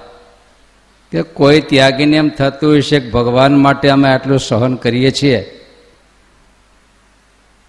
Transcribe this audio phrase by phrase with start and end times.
[1.12, 5.42] કે કોઈ ત્યાગીને એમ થતું હશે કે ભગવાન માટે અમે આટલું સહન કરીએ છીએ.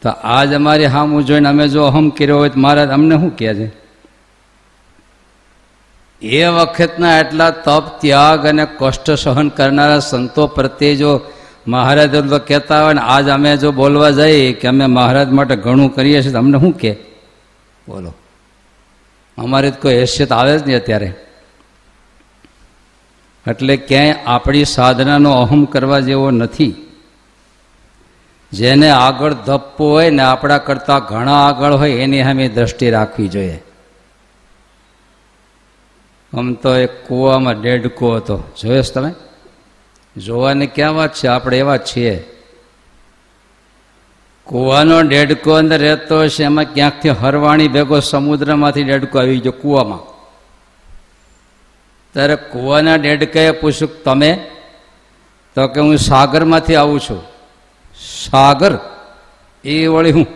[0.02, 3.54] તો આજ અમારી હામું જોઈને અમે જો અહમ કર્યો હોય તો મહારાજ અમને શું કહે
[3.54, 3.88] છે?
[6.22, 11.20] એ વખતના એટલા તપ, ત્યાગ અને કષ્ટ સહન કરનારા સંતો પ્રત્યે જો
[11.66, 16.22] મહારાજ કહેતા હોય ને, આજ અમે જો બોલવા જઈએ કે અમે મહારાજ માટે ઘણું કરીએ
[16.22, 16.92] છીએ તમને શું કે
[17.88, 18.14] બોલો.
[19.38, 21.14] અમારે કોઈ હેસિયત આવે જ નહીં અત્યારે.
[23.46, 26.74] એટલે ક્યાંય આપણી સાધનાનો અહમ કરવા જેવો નથી.
[28.52, 33.62] જેને આગળ ધપ્પો હોય ને આપણા કરતાં ઘણા આગળ હોય, એની સામે દ્રષ્ટિ રાખવી જોઈએ.
[36.36, 38.42] આમ તો એક કૂવામાં ડેડકો હતો.
[38.60, 39.14] જોયો તમે?
[40.16, 41.26] જોવાની ક્યાં વાત છે?
[41.26, 42.34] આપણે એવા છીએ.
[44.44, 49.98] કૂવાનો ડેડકો અંદર રહેતો હશે એમાં ક્યાંકથી હરવાણી ભેગો સમુદ્રમાંથી ડેડકો આવી ગયો કૂવામાં.
[52.12, 54.50] ત્યારે કૂવાના ડેડકાએ પૂછ્યું, તમે?
[55.54, 57.22] તો કે, હું સાગરમાંથી આવું છું.
[58.30, 58.78] સાગર?
[59.64, 60.26] એ વળી હું?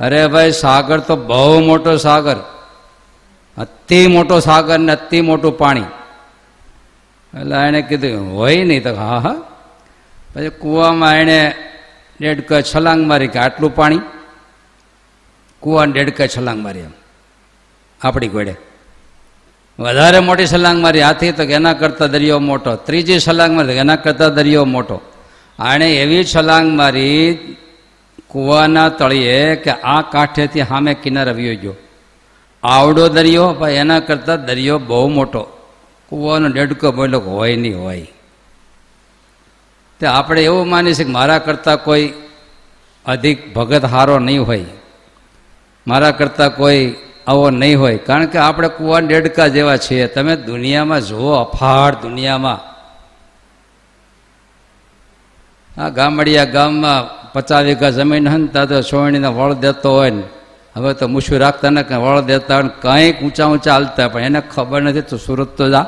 [0.00, 2.36] અરે ભાઈ, સાગર તો બહુ મોટો સાગર.
[3.58, 5.80] અતિ મોટો સાગર ને અતિ મોટું પાણી.
[7.40, 9.34] એટલે એણે કીધું, હોય નહીં તો હા હા.
[10.34, 11.54] પછી કૂવામાં એણે
[12.20, 14.00] ડેડકા છલાંગ મારી કે આટલું પાણી?
[15.60, 16.94] કૂવાને ડેડકા છલાંગ મારી એમ.
[18.02, 18.54] આપણી ઘોડે
[19.78, 22.76] વધારે મોટી છલાંગ મારી હાથી તો એના કરતાં દરિયો મોટો.
[22.76, 25.00] ત્રીજી છલાંગ મારી એના કરતાં દરિયો મોટો.
[25.58, 27.56] આણે એવી છલાંગ મારી
[28.28, 31.74] કૂવાના તળિયે કે આ કાંઠેથી સામે કિનારે આવ્યો ગયો.
[32.64, 35.46] આવડો દરિયો, પણ એના કરતાં દરિયો બહુ મોટો.
[36.08, 38.06] કૂવાનો ડેડકો બોલો હોય નહીં હોય.
[40.00, 42.12] તે આપણે એવું માની છીએ કે મારા કરતાં કોઈ
[43.06, 44.64] અધિક ભગત હારો નહીં હોય.
[45.86, 46.94] મારા કરતાં કોઈ
[47.26, 47.98] આવો નહીં હોય.
[47.98, 50.06] કારણ કે આપણે કૂવાના ડેડકા જેવા છીએ.
[50.06, 52.74] તમે દુનિયામાં જુઓ, અફાળ દુનિયામાં.
[55.80, 60.22] આ ગામડિયા ગામમાં પચાસ વીઘા જમીન હનતા તો સોવણીને વળ દેતો હોય ને.
[60.76, 65.02] હવે તો મૂછું રાખતા ને વળ દેતા કંઈક ઊંચા ઊંચા હાલતા, પણ એને ખબર નથી
[65.02, 65.86] તો સુરત તો જા.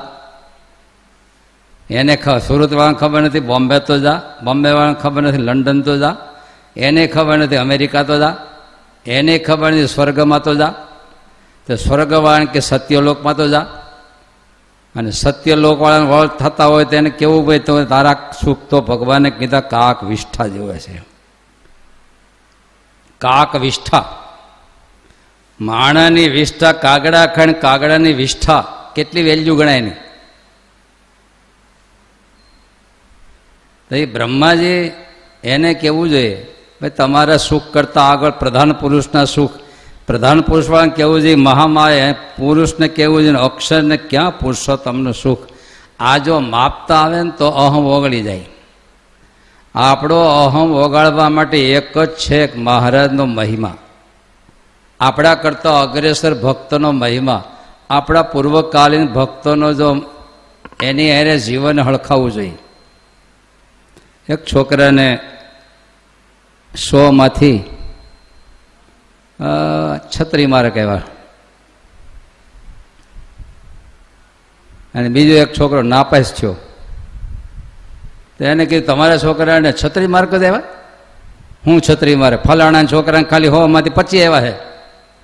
[1.90, 2.14] એને
[2.46, 4.22] સુરત વાળાને ખબર નથી બોમ્બે તો જા.
[4.44, 6.16] બોમ્બે વાળાને ખબર નથી લંડન તો જા.
[6.76, 8.34] એને ખબર નથી અમેરિકા તો જા.
[9.06, 10.74] એને ખબર નથી સ્વર્ગમાં તો જા.
[11.66, 13.66] તો સ્વર્ગવાળાને કે સત્યલોકમાં તો જા.
[14.94, 19.60] અને સત્ય લોકવાળાને વળ થતા હોય તેને કેવું ભાઈ તો તારા સુખ તો ભગવાને કીધા
[19.60, 21.02] કાક વિષ્ઠા જેવા છે.
[23.20, 24.04] કાક વિષ્ઠા
[25.60, 28.64] માણાની વિષ્ઠા કાગડા ખંડ કાગડાની વિષ્ઠા,
[28.94, 29.94] કેટલી વેલ્યુ ગણાય નહીં
[33.90, 34.92] તો બ્રહ્માજી
[35.44, 36.46] એને કેવું જોઈએ?
[36.80, 39.50] ભાઈ, તમારા સુખ કરતાં આગળ પ્રધાન પુરુષના સુખ.
[40.06, 41.34] પ્રધાન પુરુષવાળાને કહેવું જોઈએ?
[41.34, 43.36] મહામાય પુરુષને કહેવું જોઈએ?
[43.36, 45.48] અક્ષરને ક્યાં પુરુષો તમને સુખ?
[46.00, 48.46] આ જો માપતા આવે ને તો અહમ ઓગળી જાય.
[49.74, 53.76] આપણો અહમ ઓગાળવા માટે એક જ છે મહારાજનો મહિમા.
[55.00, 57.44] આપણા કરતાં અગ્રેસર ભક્તનો મહિમા,
[57.90, 59.96] આપણા પૂર્વકાલીન ભક્તોનો જો
[60.82, 62.58] એની એને જીવન હળખાવવું જોઈએ.
[64.28, 65.18] એક છોકરાને
[66.76, 67.64] સોમાંથી
[70.14, 71.00] છત્રી મારે કહેવા.
[74.94, 76.56] અને બીજો એક છોકરો નાપાસ થયો.
[78.38, 80.62] તો એને કીધું તમારા છોકરાને છત્રી માર્ક દેવા?
[81.66, 82.36] હું છત્રી મારે?
[82.36, 84.75] ફલાણા છોકરાને ખાલી હોવામાંથી પચી આવ્યા છે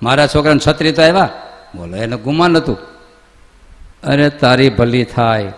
[0.03, 1.29] મારા છોકરાને છત્રી તો આવ્યા
[1.75, 2.77] બોલો, એને ગુમાન હતું.
[4.03, 5.51] અરે, તારી ભલી થાય.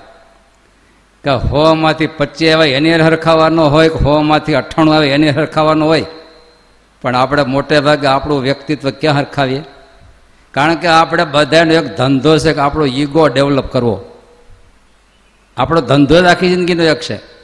[1.24, 6.06] કે હોમાંથી પચી આવે એની હરખાવાનો હોય કે હોમાંથી અઠ્ઠાણું આવે એની હરખાવાનો હોય?
[7.02, 9.64] પણ આપણે મોટે ભાગે આપણું વ્યક્તિત્વ ક્યાં હરખાવીએ?
[10.52, 14.06] કારણ કે આપણે બધાનો એક ધંધો છે કે આપણો ઈગો ડેવલપ કરવો.
[15.58, 17.35] આપણો ધંધો જ આખી જિંદગીનો એક છે.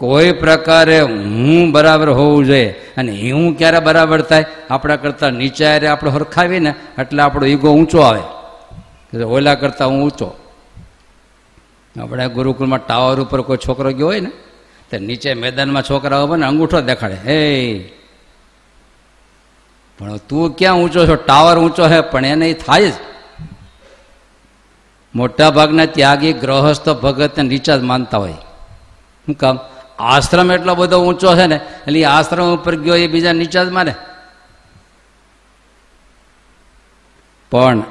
[0.00, 2.70] કોઈ પ્રકારે હું બરાબર હોવું જોઈએ.
[2.96, 4.44] અને હું ક્યારે બરાબર થાય?
[4.70, 9.22] આપણા કરતાં નીચે આરે આપણે હરખાવીએ ને, એટલે આપણો ઈગો ઊંચો આવે.
[9.22, 10.36] ઓલા કરતાં હું ઊંચો.
[12.02, 14.30] આપણે ગુરુકુળમાં ટાવર ઉપર કોઈ છોકરો ગયો હોય ને,
[14.90, 17.14] તો નીચે મેદાનમાં છોકરા હોય ને અંગૂઠો દેખાડે.
[17.14, 17.78] હે.
[19.98, 21.14] પણ તું ક્યાં ઊંચો છો?
[21.14, 22.92] ટાવર ઊંચો હે, પણ એને થાય જ.
[25.14, 28.32] મોટા ભાગના ત્યાગી ગ્રહસ્થ ભગતને નીચા જ માનતા હોય.
[29.26, 29.58] શું કામ?
[30.00, 33.94] આશ્રમ એટલો બધો ઊંચો છે ને, એટલે આશ્રમ ઉપર ગયો એ બીજા નીચા જ માને
[37.50, 37.82] પણ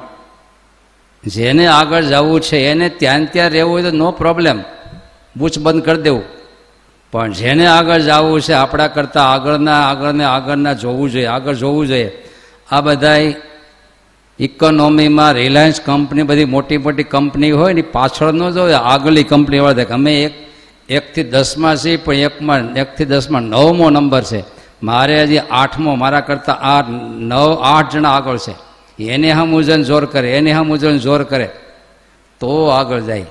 [1.26, 4.62] જેને આગળ જવું છે, એને ત્યાં ત્યાં રહેવું હોય તો નો પ્રોબ્લેમ
[5.36, 6.22] બૂચ બંધ કરી દેવું.
[7.12, 12.24] પણ જેને આગળ જવું છે, આપણા કરતાં આગળના, આગળને આગળના જોવું જોઈએ, આગળ જોવું જોઈએ.
[12.70, 13.16] આ બધા
[14.38, 19.94] ઇકોનોમીમાં રિલાયન્સ કંપની બધી મોટી મોટી કંપની હોય ને પાછળ ન હોય આગળની કંપની વાળા
[19.94, 20.49] અમે એક
[20.90, 24.44] એકથી દસમાં છે, પણ એકમાં, એકથી દસમાં નવમો નંબર છે.
[24.82, 26.88] મારે હજી આઠમો, મારા કરતાં આ
[27.18, 28.54] નવ, આઠ જણા આગળ છે.
[29.04, 31.50] એને હમ ઉજન જોર કરે, એને હમ ઉજન જોર કરે.
[32.40, 33.26] તો આગળ જાય.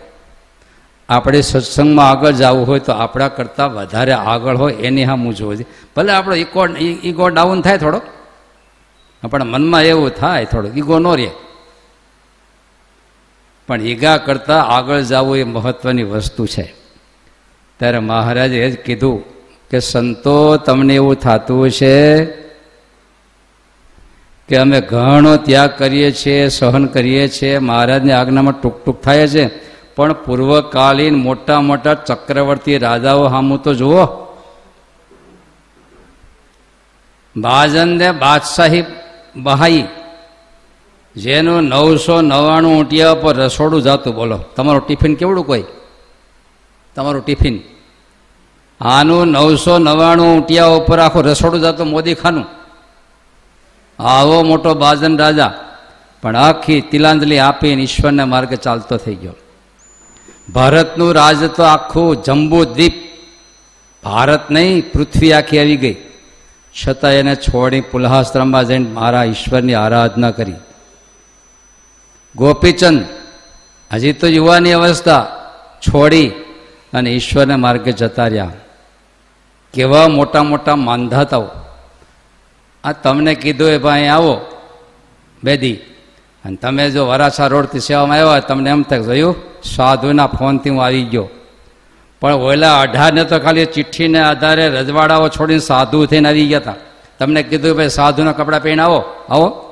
[1.10, 5.66] આપણે સત્સંગમાં આગળ જવું હોય તો આપણા કરતાં વધારે આગળ હોય, એની હા હું જોઈએ.
[5.96, 6.68] ભલે આપણો ઇકો
[7.04, 8.02] ઈગો ડાઉન થાય થોડો,
[9.30, 11.30] પણ મનમાં એવું થાય થોડો, ઈગો ન રહે.
[13.68, 16.79] પણ ઈગા કરતાં આગળ જવું એ મહત્વની વસ્તુ છે.
[17.80, 19.24] ત્યારે મહારાજે જ કીધું
[19.72, 22.26] કે, સંતો, તમને એવું થતું છે
[24.50, 29.44] કે અમે ઘણો ત્યાગ કરીએ છીએ, સહન કરીએ છીએ, મહારાજની આજ્ઞામાં ટૂંક ટૂંક થાય છે,
[29.96, 34.06] પણ પૂર્વકાલીન મોટા મોટા ચક્રવર્તી રાજાઓ હામું તો જુઓ.
[37.36, 38.84] ભાજનને બાદશાહી
[39.36, 39.84] બહાઈ,
[41.16, 44.38] જેનું નવસો નવ્વાણું ઊંટિયા પર રસોડું જાતું, બોલો.
[44.56, 45.64] તમારું ટિફિન કેવડું કોઈ?
[46.96, 47.60] તમારું ટિફિન.
[48.82, 52.46] આનું નવસો નવ્વાણું ઊંટિયા ઉપર આખું રસોડું જતું મોદી ખાનું
[54.00, 55.54] આવો મોટો બાજન રાજા.
[56.22, 59.36] પણ આખી તિલાંજલિ આપીને ઈશ્વરને માર્ગે ચાલતો થઈ ગયો.
[60.50, 62.94] ભારતનું રાજ તો આખું જંબુ દ્વીપ.
[64.04, 65.96] ભારત નહીં, પૃથ્વી આખી આવી ગઈ.
[66.80, 70.54] છતાં એને છોડી પુલહાશ્રમમાં જઈને મારા ઈશ્વરની આરાધના કરી.
[72.36, 73.06] ગોપીચંદ,
[73.94, 75.28] હજી તો યુવાની અવસ્થા.
[75.82, 76.32] છોડી
[76.94, 78.52] અને ઈશ્વરને માર્ગે જતા રહ્યા.
[79.74, 81.48] કેવા મોટા મોટા માંધાતાઓ
[82.84, 84.42] આ તમને કીધું એ ભાઈ, આવો,
[85.44, 85.76] બેદી.
[86.46, 91.04] અને તમે જો વરાછા રોડથી સેવામાં આવ્યા તમને એમ થાય જોયું, સાધુના ફોનથી હું આવી
[91.04, 91.30] ગયો.
[92.22, 96.76] પણ ઓલા અઢારને તો ખાલી ચિઠ્ઠીને આધારે રજવાડાઓ છોડીને સાધુ થઈને આવી ગયા હતા.
[97.20, 99.04] તમને કીધું ભાઈ, સાધુના કપડાં પહેરીને આવો.
[99.30, 99.66] આવો.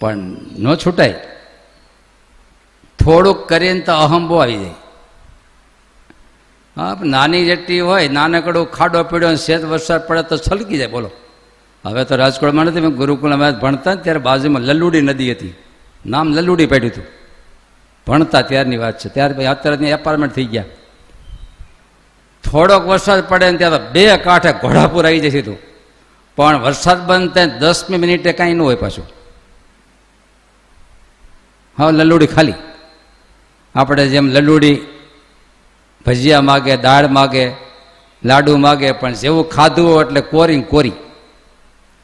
[0.00, 0.16] પણ
[0.58, 1.12] ન છૂટાય.
[3.04, 4.70] થોડુંક કરીને તો અહંબો આવી જાય.
[6.78, 11.10] હા નાની જેટલી હોય, નાનકડો ખાડો પીડ્યો શેત વરસાદ પડે તો છલકી જાય, બોલો.
[11.84, 15.54] હવે તો રાજકોટમાં નથી ગુરુકુળ અમે ભણતા ત્યારે બાજુમાં લલ્લુડી નદી હતી.
[16.06, 17.04] નામ લલ્લુડી પાડ્યું હતું.
[18.06, 19.08] ભણતા ત્યારની વાત છે.
[19.08, 20.64] ત્યાર પછી અત્યારે એપાર્ટમેન્ટ થઈ ગયા.
[22.50, 25.58] થોડોક વરસાદ પડે ને ત્યાં બે કાંઠે ઘોડાપુર આવી જશે તું.
[26.36, 29.06] પણ વરસાદ બંધ થાય દસમી મિનિટે કાંઈ ન હોય પાછું.
[31.78, 32.54] હા લલ્લુડી ખાલી.
[33.74, 34.78] આપણે જેમ લલુડી
[36.08, 37.44] ભજીયા માગે, દાળ માગે,
[38.24, 40.92] લાડુ માગે, પણ જેવું ખાધું એટલે કોરી કોરી.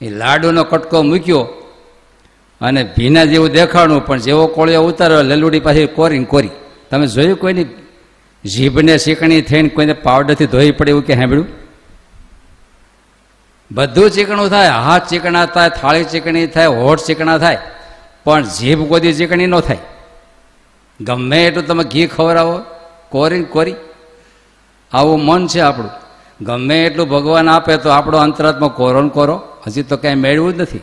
[0.01, 1.43] એ લાડુનો કટકો મૂક્યો
[2.61, 6.51] અને ભીના જેવું દેખાણું, પણ જેવો કોળિયો ઉતાર્યો, લલુડી પાછી કોરી કોરી.
[6.91, 7.67] તમે જોયું કોઈની
[8.45, 11.49] જીભને ચીકણી થઈને કોઈને પાવડરથી ધોઈ પડે એવું કે સાંભળ્યું?
[13.73, 17.59] બધું ચીકણું થાય, હાથ ચીકણા થાય, થાળી ચીકણી થાય, હોઠ ચીકણા થાય,
[18.25, 19.79] પણ જીભ કોદી ચીકણી ન થાય.
[21.01, 22.57] ગમે એટલું તમે ઘી ખવડાવો
[23.11, 23.75] કોરી કોરી.
[24.95, 25.91] આવું મન છે આપણું.
[26.45, 30.61] ગમે એટલું ભગવાન આપે તો આપણો અંતરાત્મા કોરો ને કોરો, હજી તો કાંઈ મેળવું જ
[30.61, 30.81] નથી.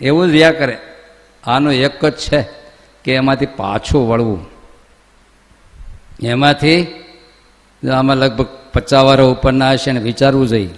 [0.00, 0.78] એવું જ રહ્યા કરે.
[1.44, 2.48] આનું એક જ છે
[3.04, 4.46] કે એમાંથી પાછું વળવું.
[6.22, 6.86] એમાંથી
[7.96, 10.70] આમાં લગભગ પચાસ વાર ઉપરના હશે ને વિચારવું જોઈએ.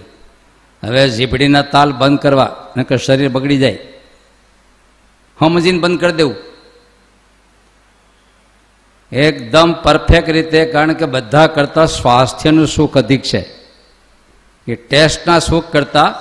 [0.83, 3.79] હવે જીભડીના તાલ બંધ કરવા, નકર શરીર બગડી જાય.
[5.39, 6.52] સમજીને બંધ કરી દેવું.
[9.13, 13.45] એકદમ પરફેક્ટ રીતે, કારણ કે બધા કરતાં સ્વાસ્થ્યનું સુખ અધિક છે.
[14.67, 16.13] એ ટેસ્ટના સુખ કરતાં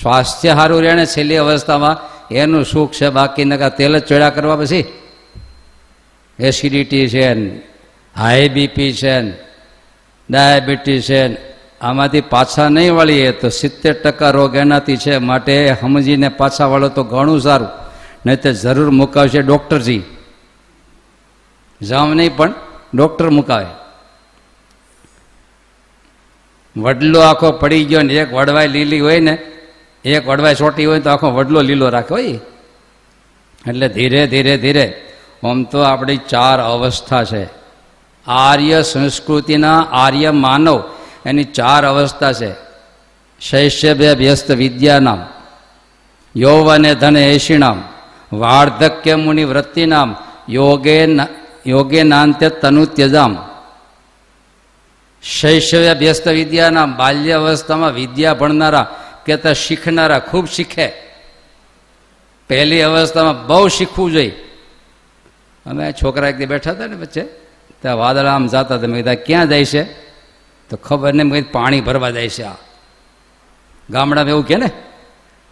[0.00, 1.96] સ્વાસ્થ્ય સારું રહે ને છેલ્લી અવસ્થામાં
[2.34, 3.08] એનું સુખ છે.
[3.08, 4.84] બાકી નકા તેલ જ ચોડા કરવા પછી?
[6.38, 7.56] એસિડિટી છે
[8.16, 9.30] હાઈ બીપી છે
[10.30, 11.36] ડાયાબિટીસ છે.
[11.80, 15.18] આમાંથી પાછા નહીં વળીએ તો સિત્તેર ટકા રોગ એનાથી છે.
[15.18, 17.68] માટે સમજીને પાછા વળો તો ઘણું સારું.
[18.26, 20.02] નહીં તો જરૂર મુકાવશે ડૉક્ટરજી.
[21.82, 22.54] જામ નહીં, પણ
[22.94, 23.66] ડૉક્ટર મુકાવે.
[26.80, 29.38] વડલો આખો પડી ગયો ને, એક વડવાઈ લીલી હોય ને,
[30.04, 32.40] એક વડવાઈ ચોટી હોય તો આખો વડલો લીલો રાખે હોય.
[33.68, 35.02] એટલે ધીરે ધીરે ધીરે
[35.44, 37.48] આમ તો આપણી ચાર અવસ્થા છે.
[38.26, 40.82] આર્ય સંસ્કૃતિના આર્ય માનવ,
[41.26, 42.52] એની ચાર અવસ્થા છે.
[43.40, 45.26] શૈશવ્ય વ્યસ્ત વિદ્યાનામ,
[46.36, 47.82] યૌવને ધન એશિણામ,
[48.32, 50.16] વાર્ધક્ય મુનિ વૃત્તિનામ,
[50.48, 51.06] યોગે
[51.68, 53.36] યોગે નાંત્ય તનુ ત્યજામ.
[55.22, 60.92] શૈશવ્ય વ્યસ્ત વિદ્યાના બાલ્ય અવસ્થામાં વિદ્યા ભણનારા કે તો શીખનારા ખૂબ શીખે.
[62.48, 64.30] પહેલી અવસ્થામાં બહુ શીખવું જોઈએ.
[65.66, 67.20] અમે છોકરા એક બેઠા હતા ને વચ્ચે,
[67.82, 68.76] ત્યાં વાદળા આમ જતા હતા.
[68.76, 69.82] મેં કીધા ક્યાં જાય છે?
[70.68, 72.52] તો ખબર નહીં, મેં પાણી ભરવા જાય છે આ.
[73.90, 74.70] ગામડામાં એવું કે ને,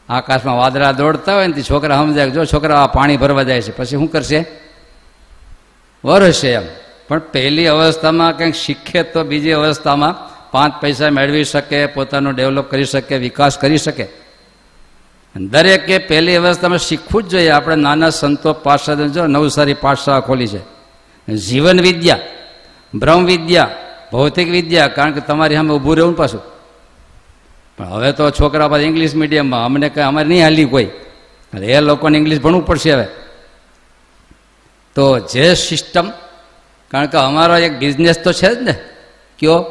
[0.09, 3.87] આકાશમાં વાદળા દોડતા હોય ને છોકરા સમજાય જો છોકરા આ પાણી ભરવા જાય છે, પછી
[3.87, 4.66] શું કરશે?
[6.05, 6.62] વરસે એમ.
[7.09, 12.85] પણ પહેલી અવસ્થામાં કંઈક શીખે તો બીજી અવસ્થામાં પાંચ પૈસા મેળવી શકે, પોતાનું ડેવલપ કરી
[12.85, 14.07] શકે, વિકાસ કરી શકે.
[15.37, 17.49] દરેકે પહેલી અવસ્થામાં શીખવું જ જોઈએ.
[17.49, 20.76] આપણે નાના સંતો પાઠશાળા જો નવસારી પાઠશાળા ખોલી છે.
[21.35, 22.19] જીવન વિદ્યા,
[22.95, 23.71] બ્રહ્મ વિદ્યા,
[24.12, 26.41] ભૌતિક વિદ્યા, કારણ કે તમારી સામે ઊભું રહેવું પાછું.
[27.79, 30.88] પણ હવે તો છોકરા પાસે ઇંગ્લિશ મીડિયમમાં અમને કંઈ અમારે નહીં હાલી કોઈ.
[31.62, 33.07] એ લોકોને ઇંગ્લિશ ભણવું પડશે હવે.
[34.97, 36.11] તો જે સિસ્ટમ
[36.91, 38.73] કારણ કે અમારો એક બિઝનેસ તો છે જ ને,
[39.38, 39.65] કયો?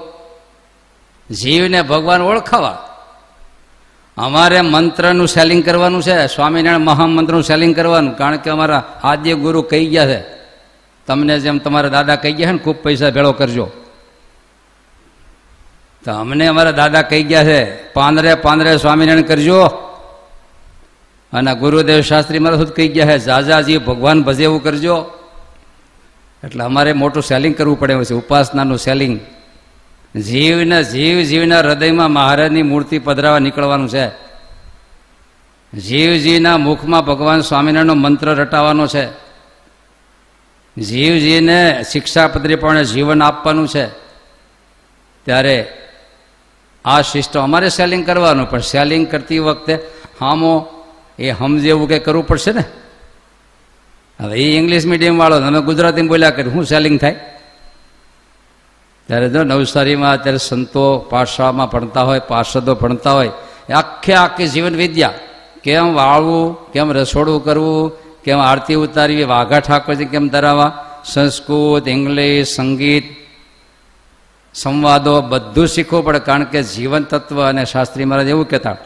[1.32, 2.90] જીવને ભગવાન ઓળખાવા.
[4.18, 9.86] અમારે મંત્રનું સેલિંગ કરવાનું છે, સ્વામિનારાયણ મહામંત્રનું સેલિંગ કરવાનું, કારણ કે અમારા આદ્ય ગુરુ કહી
[9.86, 10.24] ગયા છે.
[11.08, 13.72] તમને જેમ તમારા દાદા કહી ગયા છે ને, ખૂબ પૈસા ભેળો કરજો.
[16.06, 19.85] તો અમને અમારા દાદા કહી ગયા છે, પાંદરે પાંદરે સ્વામિનારાયણ કરજો.
[21.34, 25.06] અને ગુરુદેવ શાસ્ત્રી મારા સુધી કહી ગયા છે જાજાજી, ભગવાન ભજે એવું કરજો.
[26.44, 29.20] એટલે અમારે મોટું સેલિંગ કરવું પડે છે, ઉપાસનાનું સેલિંગ
[30.20, 34.26] જીવને જીવ જીવના હૃદયમાં મહારાજની મૂર્તિ પધરાવા નીકળવાનું છે.
[35.80, 39.06] જીવજીના મુખમાં ભગવાન સ્વામિનારાયણનો મંત્ર રટાવાનો છે.
[40.82, 43.88] જીવજીને શિક્ષાપત્રી પણ જીવન આપવાનું છે.
[45.26, 45.68] ત્યારે
[46.86, 49.80] આ સિસ્ટમ અમારે સેલિંગ કરવાનું, પણ સેલિંગ કરતી વખતે
[50.20, 50.75] હામો
[51.20, 52.64] એ સમજે એવું કંઈ કરવું પડશે ને?
[54.20, 57.16] હવે એ ઇંગ્લિશ મીડિયમવાળો તમે ગુજરાતીમાં બોલ્યા કરે, શું સેલિંગ થાય?
[59.08, 63.32] ત્યારે જો નવસારીમાં અત્યારે સંતો પાઠશાળામાં ભણતા હોય, પાર્ષદો ભણતા હોય
[63.74, 65.14] આખે આખી જીવન વિદ્યા.
[65.64, 67.92] કેમ વાળવું, કેમ રસોડું કરવું,
[68.24, 70.86] કેમ આરતી ઉતારવી, વાઘા ઠાકોરજી કેમ ધરાવવા?
[71.06, 73.06] સંસ્કૃત, ઇંગ્લિશ, સંગીત,
[74.54, 78.78] સંવાદો બધું શીખવું પડે, કારણ કે જીવન તત્વ અને શાસ્ત્રી મહારાજ એવું કહેતા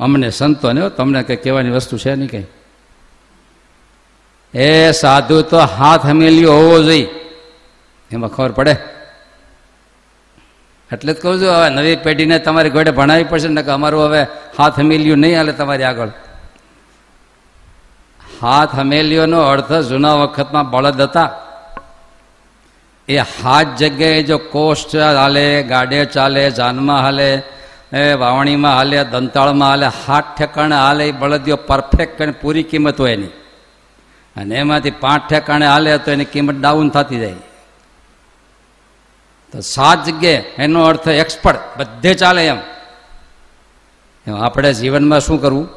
[0.00, 2.46] અમને સંતોને તમને કંઈ કહેવાની વસ્તુ છે નહીં કંઈ?
[4.54, 7.08] એ સાધુ તો હાથ હમેલ્યો હોવો જોઈએ.
[8.10, 8.76] એમાં ખબર પડે?
[10.92, 14.22] એટલે જ કહું છું, હવે નવી પેઢીને તમારી ઘોડે ભણાવી પડશે ને કે અમારું હવે
[14.58, 16.08] હાથ હમેલ્યું નહીં હાલે તમારી આગળ.
[18.42, 21.30] હાથ હમેલીઓનો અર્થ જૂના વખતમાં બળદ હતા.
[23.08, 27.42] એ હાથ જગ્યાએ જો કોષ હાલે ગાડે ચાલે, જાનમાં હાલે
[27.94, 33.26] એ વાવણીમાં હાલે, દંતાળમાં હાલે, હાથ ઠેકાણે હાલે બળદીઓ પરફેક્ટ અને પૂરી કિંમત હોય એની.
[34.36, 37.34] અને એમાંથી પાંચ ઠેકાણે હાલે તો એની કિંમત ડાઉન થતી જાય.
[39.52, 42.56] તો સાત જગ્યાએ, એનો અર્થ એક્સપર્ટ બધે ચાલે એમ.
[44.40, 45.68] આપણે જીવનમાં શું કરવું?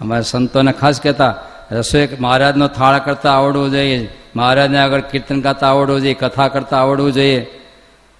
[0.00, 1.34] અમારા સંતોને ખાસ કહેતા,
[1.70, 7.12] રસોઈ મહારાજનો થાળ કરતા આવડવું જોઈએ, મહારાજને આગળ કીર્તન ગાતા આવડવું જોઈએ, કથા કરતા આવડવું
[7.12, 7.61] જોઈએ.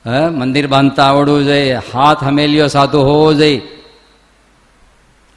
[0.06, 3.58] હે, મંદિર બાંધતા આવડવું જોઈએ, હાથ હમેલીઓ સાધુ હોવો જોઈએ.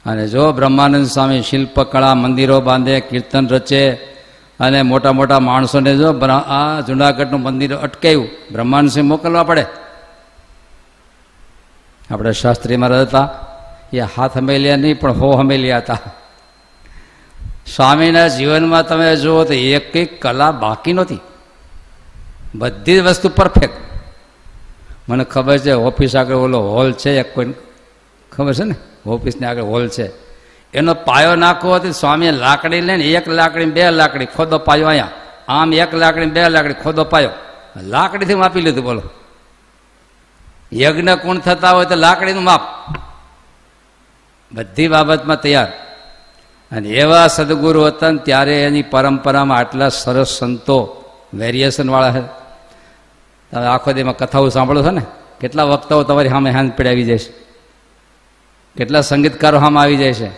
[0.06, 3.90] અને જો બ્રહ્માનંદ સ્વામી શિલ્પકળા મંદિરો બાંધે, કીર્તન રચે,
[4.60, 9.66] અને મોટા મોટા માણસોને જો આ જુનાગઢનું મંદિર અટકાયું બ્રહ્માંડ સિંહ મોકલવા પડે.
[12.10, 13.46] આપણે શાસ્ત્રીમાં રહેતા,
[13.92, 15.98] એ હાથ હમેલ્યા નહીં, પણ હો હમેલ્યા હતા.
[17.76, 21.18] સ્વામીના જીવનમાં તમે જુઓ તો એક કલા બાકી નહોતી.
[22.54, 23.85] બધી જ વસ્તુ પરફેક્ટ
[25.08, 27.54] મને ખબર છે, ઓફિસ આગળ ઓલો હોલ છે, એક કોઈ
[28.32, 28.74] ખબર છે ને?
[29.06, 30.12] ઓફિસની આગળ હોલ છે.
[30.74, 35.08] એનો પાયો નાખવો હતો, સ્વામીએ લાકડી લઈને એક લાકડી બે લાકડી, ખોદો પાયો અહીંયા.
[35.48, 37.30] આમ એક લાકડી બે લાકડી, ખોદો પાયો.
[37.82, 39.02] લાકડીથી માપી લીધું, બોલો.
[40.72, 42.60] યજ્ઞ કુણ થતા હોય તો લાકડીનું માપ.
[44.52, 45.72] બધી બાબતમાં તૈયાર.
[46.72, 52.45] અને એવા સદગુરુ હતા ત્યારે એની પરંપરામાં આટલા સરસ સંતો વેરિએશનવાળા છે
[53.52, 55.02] તમે આખો દીમાં કથાઓ સાંભળો છો ને?
[55.40, 57.30] કેટલા વક્તાઓ તમારી સામે હાથ પીડ આવી જાય છે.
[58.76, 60.30] કેટલા સંગીતકારો સામે આવી જાય છે.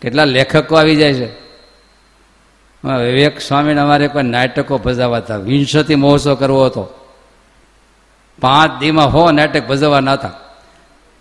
[0.00, 1.48] કેટલા લેખકો આવી જાય છે.
[2.84, 6.88] વિવેક સ્વામીને અમારે કોઈ નાટકો ભજવવા હતા વિંશતિ મહોત્સવ કરવો હતો.
[8.40, 10.30] પાંચ દીમાં હો નાટક ભજવવાના હતા.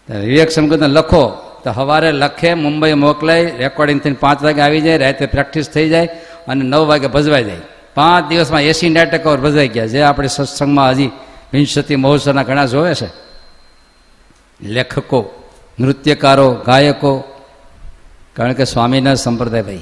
[0.09, 1.43] વિવેક સંગતને લખો.
[1.63, 6.05] તો સવારે લખે, મુંબઈ મોકલાય રેકોર્ડિંગ થઈને પાંચ વાગે આવી જાય, રાતે પ્રેક્ટિસ થઈ જાય
[6.47, 7.57] અને નવ વાગે ભજવાઈ જાય.
[7.97, 9.85] પાંચ દિવસમાં એસી નાટકો ભજાઈ ગયા.
[9.85, 11.11] જે આપણે સત્સંગમાં હજી
[11.53, 13.09] વિંશતિ મહોત્સવના ઘણા જોવે છે.
[14.61, 15.43] લેખકો,
[15.79, 17.23] નૃત્યકારો, ગાયકો,
[18.33, 19.81] કારણ કે સ્વામીના સંપ્રદાય ભાઈ.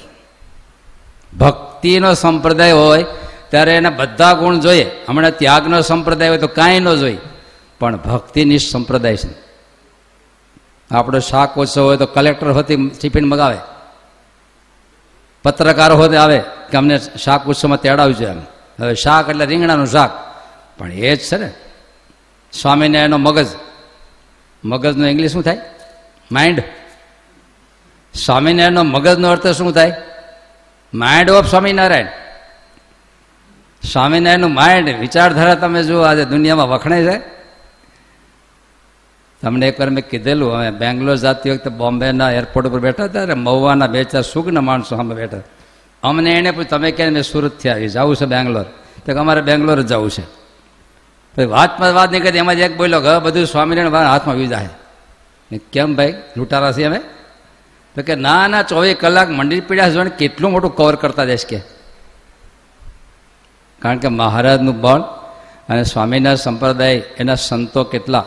[1.39, 3.05] ભક્તિનો સંપ્રદાય હોય
[3.49, 4.91] ત્યારે એને બધા ગુણ જોઈએ.
[5.09, 7.17] હમણાં ત્યાગનો સંપ્રદાય હોય તો કાંઈ ન જોઈએ.
[7.79, 9.45] પણ ભક્તિની સંપ્રદાય છે.
[10.91, 13.57] આપણો શાક ઓછો હોય તો કલેક્ટર હોતી ટિફિન મગાવે.
[15.45, 18.39] પત્રકારો હોતે આવે કે અમને શાક ઉત્સવમાં તેડાવ્યું છે એમ.
[18.81, 20.35] હવે શાક એટલે રીંગણાનું શાક.
[20.79, 21.53] પણ એ જ છે ને.
[22.53, 23.47] સ્વામિનારાયણનો મગજ.
[24.65, 25.61] મગજનું ઇંગ્લિશ શું થાય?
[26.31, 26.63] માઇન્ડ
[28.13, 29.93] સ્વામિનારાયણનો મગજનો અર્થ શું થાય?
[30.93, 32.05] Mind of Swaminarayan.
[33.91, 37.34] સ્વામિનારાયણનું માઇન્ડ વિચારધારા તમે જુઓ, આજે દુનિયામાં વખણાય છે.
[39.41, 43.87] તમને એકવાર મેં કીધેલું અમે બેંગ્લોર જતી વખતે બોમ્બેના એરપોર્ટ ઉપર બેઠા હતા અને મહુવાના
[43.87, 45.43] બે ચાર સુગ્ન માણસો અમે બેઠા
[46.03, 47.87] અમને એને પૂછ્યું, તમે કહે મેં સુરતથી આવી?
[47.87, 48.65] જવું છે બેંગ્લોર?
[49.05, 50.25] તો અમારે બેંગ્લોર જ જવું છે.
[51.35, 54.69] પછી વાતમાં વાત નીકળી એમાં જ એક બોલ્યો કે બધું સ્વામિનારાયણ હાથમાં વી જાય
[55.73, 56.13] કેમ ભાઈ?
[56.37, 56.99] લૂંટારા છીએ અમે?
[57.95, 61.59] તો કે, ના ના, ચોવીસ કલાક મંદિર પીડ્યા જોઈને કેટલું મોટું કવર કરતા જઈશ કે.
[63.81, 65.01] કારણ કે મહારાજનું બળ
[65.69, 68.25] અને સ્વામીના સંપ્રદાય એના સંતો કેટલા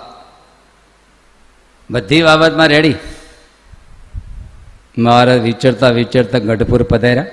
[1.91, 2.95] બધી બાબતમાં રેડી
[4.99, 7.27] મહારાજ વિચરતા વિચરતા ગઢપુર પધાર્યા.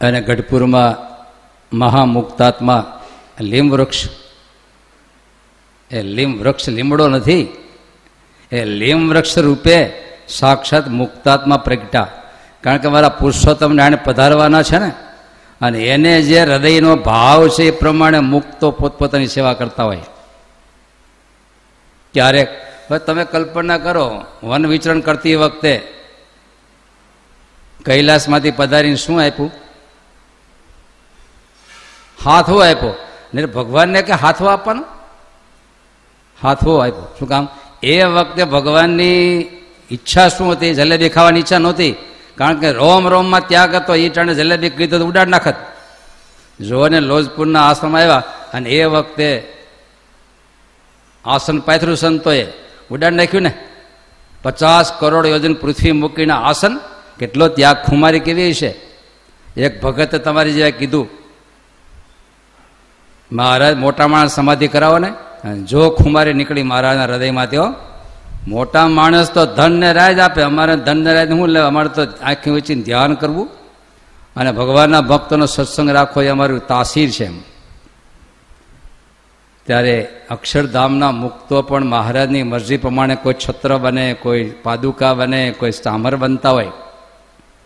[0.00, 1.12] અને ગઢપુરમાં
[1.76, 3.00] મહામુક્તાત્મા
[3.40, 3.86] લીમ
[5.90, 7.56] એ લીમ વૃક્ષ લીમડો નથી.
[8.52, 9.92] એ લીમ વૃક્ષ રૂપે
[10.28, 12.08] સાક્ષાત મુક્તાત્મા પ્રગટા.
[12.60, 14.92] કારણ કે મારા પુરુષોત્તમ નારાયણ પધારવાના છે ને,
[15.60, 20.00] અને એને જે હૃદયનો ભાવ છે એ પ્રમાણે મુક્તો પોતપોતાની સેવા કરતા હોય.
[22.14, 22.48] ક્યારેક?
[22.90, 25.94] હવે તમે કલ્પના કરો, વન વિચરણ કરતી વખતે
[27.84, 29.52] કૈલાસમાંથી પધારીને શું આપ્યું?
[32.24, 32.94] હાથો આપ્યો.
[33.34, 34.84] ને ભગવાનને કે હાથો આપવાનો?
[36.42, 37.14] હાથવો આપ્યો.
[37.18, 37.48] શું કામ?
[37.82, 39.46] એ વખતે ભગવાનની
[39.90, 40.74] ઈચ્છા શું હતી?
[40.74, 41.94] જલેબી ખાવાની ઈચ્છા નહોતી.
[42.34, 45.54] કારણ કે રોમ રોમમાં ત્યાગ હતો, એ ટાણે જલેબી કીધું ઉડાડ નાખત.
[46.60, 48.22] જોને લોજપુરના આશ્રમ આવ્યા
[48.54, 49.61] અને એ વખતે
[51.24, 52.46] આસન પાથરું સંતોએ
[52.90, 53.52] ઉડાડ નાખ્યું ને.
[54.42, 56.74] પચાસ કરોડ યોજન પૃથ્વી મૂકીને આસન,
[57.18, 58.70] કેટલો ત્યાગ ખુમારી કેવી છે?
[59.56, 61.06] એક ભગતે તમારી જેવા કીધું,
[63.32, 65.10] મહારાજ, મોટા માણસ સમાધિ કરાવો ને.
[65.62, 67.56] જો ખુમારી નીકળી મહારાજના હૃદયમાંથી
[68.48, 72.82] મોટા માણસ તો ધનને રાજ આપે, અમારે ધનને રાજ શું લે અમારે તો આંખી વેચીને
[72.82, 73.48] ધ્યાન કરવું.
[74.36, 77.36] અને ભગવાનના ભક્તોનો સત્સંગ રાખવો એ અમારું તાસીર છે એમ.
[79.66, 86.16] ત્યારે અક્ષરધામના મુક્તો પણ મહારાજની મરજી પ્રમાણે કોઈ છત્ર બને, કોઈ પાદુકા બને, કોઈ સામર
[86.16, 86.70] બનતા હોય.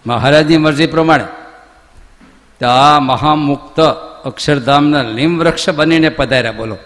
[0.07, 1.25] મહારાજની મરજી પ્રમાણે.
[2.61, 3.81] તો આ મહામુક્ત
[4.25, 6.77] અક્ષરધામના લીમ વૃક્ષ બનીને પધાર્યા, બોલો.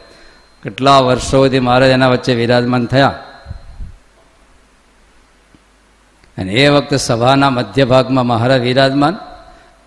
[0.63, 3.09] કેટલા વર્ષો સુધી મહારાજ એના વચ્ચે વિરાજમાન થયા.
[6.39, 9.19] અને એ વખતે સભાના મધ્ય ભાગમાં મહારાજ વિરાજમાન.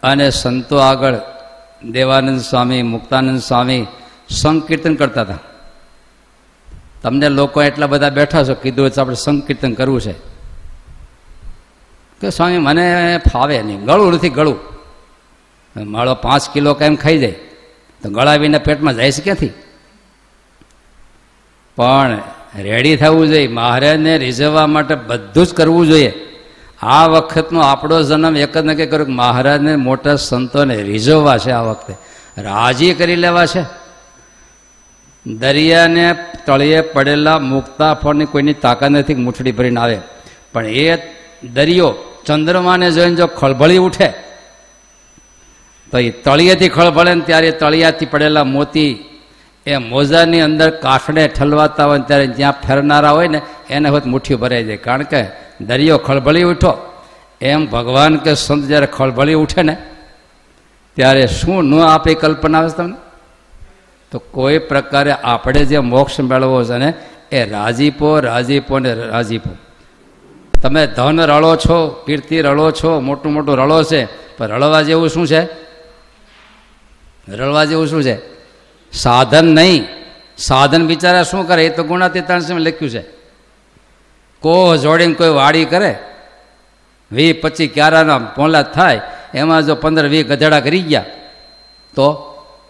[0.03, 1.15] અને સંતો આગળ
[1.91, 3.87] દેવાનંદ સ્વામી, મુક્તાનંદ સ્વામી
[4.29, 5.39] સંકીર્તન કરતા હતા.
[7.01, 10.13] તમને લોકો એટલા બધા બેઠા છો, કીધું તો આપણે સંકીર્તન કરવું છે.
[12.21, 14.59] કે સ્વામી, મને ફાવે નહીં, ગળું નથી ગળું.
[15.77, 17.31] માળો પાંચ કિલો કાંઈ ખાઈ જાય,
[18.03, 19.49] તો ગળાવીને પેટમાં જાય છે ક્યાંથી?
[21.75, 22.21] પણ
[22.59, 26.13] રેડી થવું જોઈએ, મહારાજને રીઝવવા માટે બધું જ કરવું જોઈએ.
[26.81, 31.61] આ વખતનો આપણો જન્મ એક જ નક્કી કર્યું કે મહારાજને મોટા સંતોને રીઝવવા છે આ
[31.61, 31.95] વખતે.
[32.41, 33.82] રાજી કરી લેવા છે.
[35.25, 36.05] દરિયાને
[36.45, 39.97] તળિયે પડેલા મુક્તા ફળની કોઈની તાકાત નથી મૂઠડી ભરીને આવે.
[40.53, 40.97] પણ એ
[41.53, 41.91] દરિયો
[42.25, 44.09] ચંદ્રમાને જોઈને જો ખળભળી ઉઠે,
[45.91, 48.93] તો એ તળિયેથી ખળભળે ને ત્યારે તળિયાથી પડેલા મોતી
[49.65, 54.63] એ મોજાની અંદર કાફડે ઠલવાતા હોય ત્યારે જ્યાં ફેરનારા હોય ને એને હોત મુઠ્ઠી ભરાઈ
[54.63, 54.77] જાય.
[54.77, 55.21] કારણ કે
[55.61, 56.73] દરિયો ખળભળી ઉઠો,
[57.41, 59.75] એમ ભગવાન કે સંત જ્યારે ખળભળી ઉઠે ને,
[60.97, 62.97] ત્યારે શું ન આપે કલ્પના આવે તમને?
[64.13, 66.93] તો કોઈ પ્રકારે આપણે જે મોક્ષ મેળવવો છે ને,
[67.31, 69.57] એ રાજીપો રાજીપો ને રાજીપો
[70.63, 74.05] તમે ધન રળો છો, કીર્તિ રળો છો, મોટું મોટું રળો છે,
[74.37, 75.43] પણ રળવા જેવું શું છે?
[77.31, 78.19] રળવા જેવું શું છે?
[78.91, 79.87] સાધન નહીં.
[80.37, 81.65] સાધન બિચારા શું કરે?
[81.65, 83.01] એ તો ગુણાતીતાંશમાં લખ્યું છે.
[84.39, 85.95] કોહ જોડીને કોઈ વાડી કરે?
[87.11, 89.01] વી પચીસ ક્યારાના પોલા થાય,
[89.33, 91.05] એમાં જો પંદર, વીસ ગધેડા કરી ગયા,
[91.95, 92.13] તો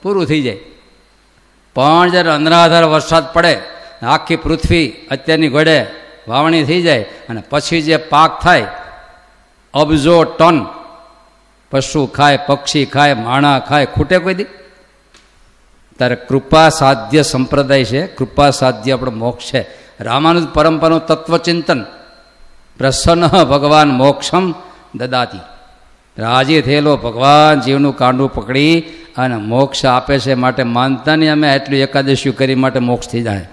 [0.04, 0.60] પૂરું થઈ જાય.
[1.76, 3.58] પણ જ્યારે અંધરાધાર વરસાદ પડે
[4.06, 5.86] આખી પૃથ્વી અત્યારની ઘોડે
[6.28, 8.68] વાવણી થઈ જાય અને પછી જે પાક થાય,
[9.74, 10.66] અબજો ટન
[11.72, 14.44] પશુ ખાય, પક્ષી ખાય, માણા ખાય, ખૂટે કોઈ દી?
[15.98, 19.66] ત્યારે કૃપા સાધ્ય સંપ્રદાય છે, કૃપા સાધ્ય આપણો મોક્ષ છે.
[20.00, 21.84] રામાનુજ પરંપરાનું તત્વચિંતન.
[22.78, 24.54] પ્રસન્ન ભગવાન મોક્ષમ
[24.96, 25.40] દદાતી.
[26.18, 28.84] રાજી થયેલો ભગવાન જીવનું કાંડું પકડી
[29.18, 33.48] અને મોક્ષ આપે છે માટે માનતાની અમે એટલું એકાદશી કરી માટે મોક્ષ થઈ જાય.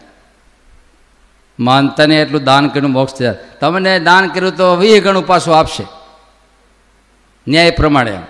[1.59, 3.35] માનતાને એટલું દાન કર્યું મોક્ષ થઈ જાય.
[3.61, 5.85] તમને દાન કર્યું તો વીસ ગણું પાછું આપશે.
[7.49, 8.21] ન્યાય પ્રમાણે એમ.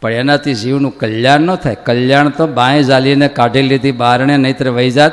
[0.00, 1.74] પણ એનાથી જીવનું કલ્યાણ ન થાય.
[1.74, 5.12] કલ્યાણ તો બાંય ઝાલીને કાઢી લીધી, બારણે નહીતર વહી જાત.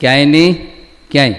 [0.00, 0.66] ક્યાંય નહીં,
[1.10, 1.34] ક્યાંય.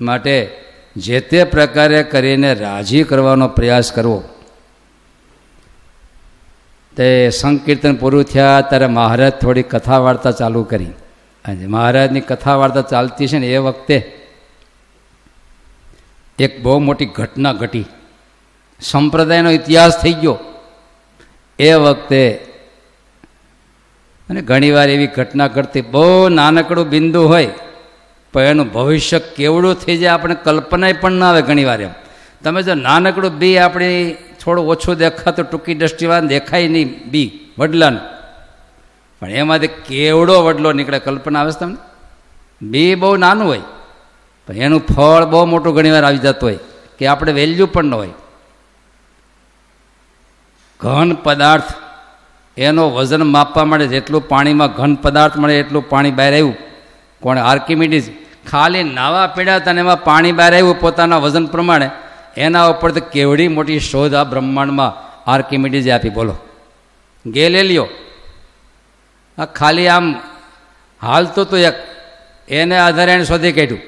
[0.00, 0.50] માટે
[0.96, 4.24] જે તે પ્રકારે કરીને રાજી કરવાનો પ્રયાસ કરવો.
[6.96, 10.90] તે સંકીર્તન પૂરું થયા, ત્યારે મહારાજ થોડી કથા વાર્તા ચાલુ કરી.
[11.44, 13.96] અને મહારાજની કથા વાર્તા ચાલતી છે ને એ વખતે
[16.38, 17.86] એક બહુ મોટી ઘટના ઘટી.
[18.80, 20.38] સંપ્રદાયનો ઇતિહાસ થઈ ગયો.
[21.58, 22.22] એ વખતે
[24.28, 27.48] અને ઘણીવાર એવી ઘટના ઘટતી, બહુ નાનકડું બિંદુ હોય,
[28.32, 31.92] પણ એનું ભવિષ્ય કેવડું થઈ જાય આપણે કલ્પનાય પણ ના આવે ઘણીવાર એમ.
[32.44, 37.96] તમે જો નાનકડું બી આપણી થોડું ઓછું દેખાતું ટૂંકી દ્રષ્ટિવાન દેખાય નહીં બી, વડલન.
[39.22, 41.78] પણ એમાંથી કેવડો વડલો નીકળે કલ્પના આવે છે તમને?
[42.62, 43.64] બી બહુ નાનું હોય,
[44.48, 46.58] પણ એનું ફળ બહુ મોટું ઘણીવાર આવી જતું હોય,
[46.98, 48.14] કે આપણે વેલ્યુ પણ ન હોય.
[50.80, 51.70] ઘન પદાર્થ,
[52.56, 56.56] એનો વજન માપવા માટે જેટલું પાણીમાં ઘન પદાર્થ મળે એટલું પાણી બહાર આવ્યું.
[57.22, 58.08] કોણે આર્કિમિડીઝ
[58.50, 61.88] ખાલી નાવા પીડ્યા હતા એમાં પાણી બહાર આવ્યું પોતાના વજન પ્રમાણે.
[62.36, 66.36] એના ઉપર તો કેવડી મોટી શોધ આ બ્રહ્માંડમાં આર્કિમિડીઝે આપી, બોલો.
[67.26, 67.88] ગેલેલિયો.
[69.38, 70.14] આ ખાલી આમ
[71.02, 71.74] હાલતું તો એક,
[72.48, 73.80] એને આધારે એને શોધી કાઢ્યું.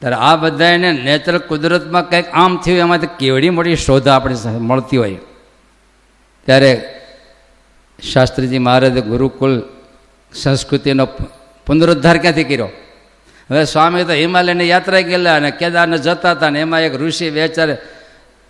[0.00, 4.96] ત્યારે આ બધા એને નેચરલ કુદરતમાં કંઈક આમ થયું એમાંથી કેવડી મોટી શોધ આપણી મળતી
[4.96, 5.18] હોય.
[6.46, 7.00] ત્યારે
[8.12, 9.62] શાસ્ત્રીજી મહારાજે ગુરુકુલ
[10.32, 11.06] સંસ્કૃતિનો
[11.66, 12.68] પુનરુદ્ધાર ક્યાંથી કર્યો?
[13.50, 17.78] હવે સ્વામી તો હિમાલયની યાત્રા ગયેલા અને કેદારને જતા હતા ને એમાં એક ઋષિ વેચારે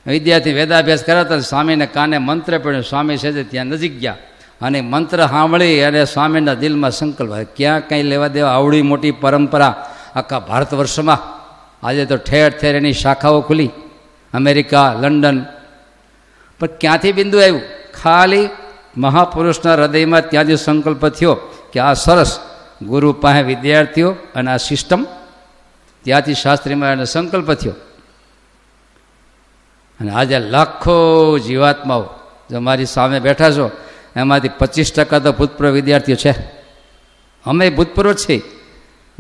[0.07, 2.81] વિદ્યાર્થી વેદાભ્યાસ કરાતા સ્વામીને કાને મંત્ર પડ્યો.
[2.81, 4.17] સ્વામી છે ત્યાં નજીક ગયા.
[4.63, 10.39] અને મંત્ર સાંભળી અને સ્વામીના દિલમાં સંકલ્પ ક્યાં કંઈ લેવા દેવા આવડી મોટી પરંપરા આખા
[10.39, 11.19] ભારત વર્ષમાં?
[11.87, 13.71] આજે તો ઠેર ઠેર એની શાખાઓ ખુલી.
[14.35, 15.45] America, London.
[16.61, 17.61] પણ ક્યાંથી બિંદુ આવ્યું?
[18.03, 18.49] ખાલી
[18.97, 21.35] મહાપુરુષના હૃદયમાં ત્યાંથી સંકલ્પ થયો
[21.73, 22.41] કે આ સરસ
[22.83, 25.07] ગુરુ પાસે વિદ્યાર્થીઓ અને આ સિસ્ટમ
[26.03, 27.73] ત્યાંથી શાસ્ત્રીમાં એનો સંકલ્પ થયો.
[30.01, 32.09] અને આજે લાખો જીવાત્માઓ
[32.51, 33.71] જો મારી સામે બેઠા છો,
[34.17, 36.31] એમાંથી પચીસ ટકા તો ભૂતપૂર્વ વિદ્યાર્થીઓ છે.
[37.45, 38.43] અમે ભૂતપૂર્વ છીએ.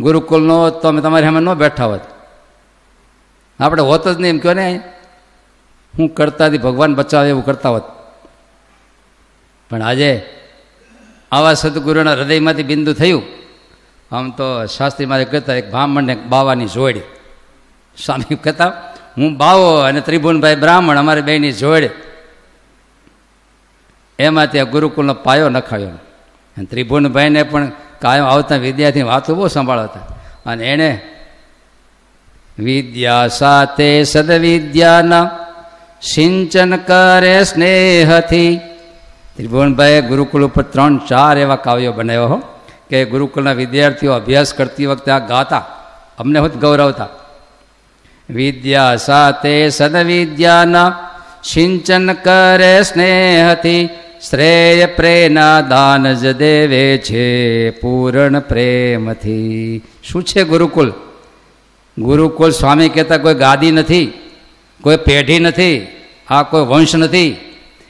[0.00, 2.00] ગુરુકુલનો તો અમે તમારી સામે ન બેઠા હોત.
[3.60, 4.80] આપણે હોત જ નહીં એમ કહો ને?
[5.98, 7.82] હું કરતા હતી ભગવાન બચાવે એવું કરતા હોત.
[9.70, 10.22] પણ આજે
[11.32, 13.43] આવા સદગુરુના હૃદયમાંથી બિંદુ થયું.
[14.14, 17.00] આમ તો શાસ્ત્રી મારે કહેતા, એક બ્રાહ્મણને બાવાની જોડી.
[18.04, 18.68] સ્વામી કહેતા,
[19.18, 21.90] હું બાવો અને ત્રિભુવનભાઈ બ્રાહ્મણ, અમારી બેની જોડે.
[24.18, 25.88] એમાં ત્યાં ગુરુકુલનો પાયો નખાયો.
[25.88, 30.00] અને ત્રિભુવનભાઈને પણ કાયમ આવતા વિદ્યાર્થી વાતો બહુ સંભાળતા.
[30.46, 31.00] અને એણે
[32.58, 35.30] વિદ્યા સાથે સદવિદ્યાના
[36.02, 38.56] સિંચન કરે સ્નેહથી.
[39.36, 42.42] ત્રિભુવનભાઈએ ગુરુકુલ ઉપર ત્રણ ચાર એવા કાવ્યો બનાવ્યો હો.
[42.90, 45.66] કે ગુરુકુલના વિદ્યાર્થીઓ અભ્યાસ કરતી વખતે આ ગાતા
[46.18, 47.08] અમને હોત ગૌરવતા.
[48.30, 51.08] વિદ્યા સાથે સદવિદ્યાના
[51.44, 53.88] સિંચન કરે સ્નેહથી,
[54.30, 59.82] શ્રેય પ્રેના દાન જ દેવે છે પૂરણ પ્રેમથી.
[60.04, 60.92] શું છે ગુરુકુલ
[61.98, 64.12] ગુરુકુલ સ્વામી કહેતા કોઈ ગાદી નથી,
[64.82, 65.86] કોઈ પેઢી નથી,
[66.28, 67.36] આ કોઈ વંશ નથી.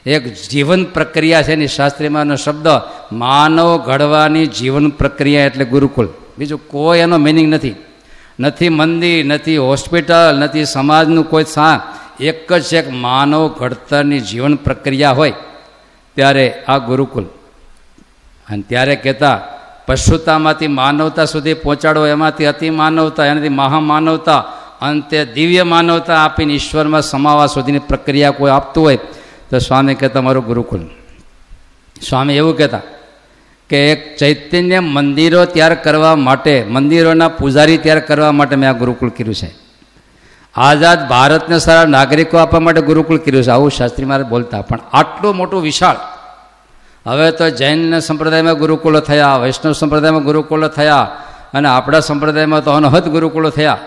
[0.05, 2.67] એક જીવન પ્રક્રિયા છે એની શાસ્ત્રીમાંનો શબ્દ
[3.11, 6.07] માનવ ઘડવાની જીવન પ્રક્રિયા એટલે ગુરુકુલ.
[6.37, 7.75] બીજું કોઈ એનો મિનિંગ નથી.
[8.39, 11.81] નથી મંદિર નથી હોસ્પિટલ, નથી સમાજનું કોઈ સા
[12.19, 15.33] એક જ એક માનવ ઘડતરની જીવન પ્રક્રિયા હોય
[16.15, 17.23] ત્યારે આ ગુરુકુલ.
[18.49, 19.41] અને ત્યારે કહેતા,
[19.87, 22.07] પશુતામાંથી માનવતા સુધી પહોંચાડો.
[22.07, 24.39] એમાંથી અતિ માનવતા, એનાથી મહામાનવતા,
[24.81, 28.99] અંતે દિવ્ય માનવતા આપીને ઈશ્વરમાં સમાવા સુધીની પ્રક્રિયા કોઈ આપતું હોય.
[29.49, 30.81] તો સ્વામી કહેતા, મારું ગુરુકુલ.
[32.09, 32.81] સ્વામી એવું કહેતા
[33.69, 39.09] કે, એક ચૈતન્ય મંદિરો તૈયાર કરવા માટે, મંદિરોના પૂજારી તૈયાર કરવા માટે મેં આ ગુરુકુલ
[39.09, 39.55] કર્યું છે.
[40.55, 43.49] આઝાદ ભારતને સારા નાગરિકો આપવા માટે ગુરુકુલ કર્યું છે.
[43.49, 45.95] આવું શાસ્ત્રી મારે બોલતા, પણ આટલું મોટું વિશાળ.
[47.07, 51.17] હવે તો જૈન સંપ્રદાયમાં ગુરુકુલો થયા, વૈષ્ણવ સંપ્રદાયમાં ગુરુકુલો થયા,
[51.53, 53.77] અને આપણા સંપ્રદાયમાં તો અનહદ ગુરુકુળો થયા.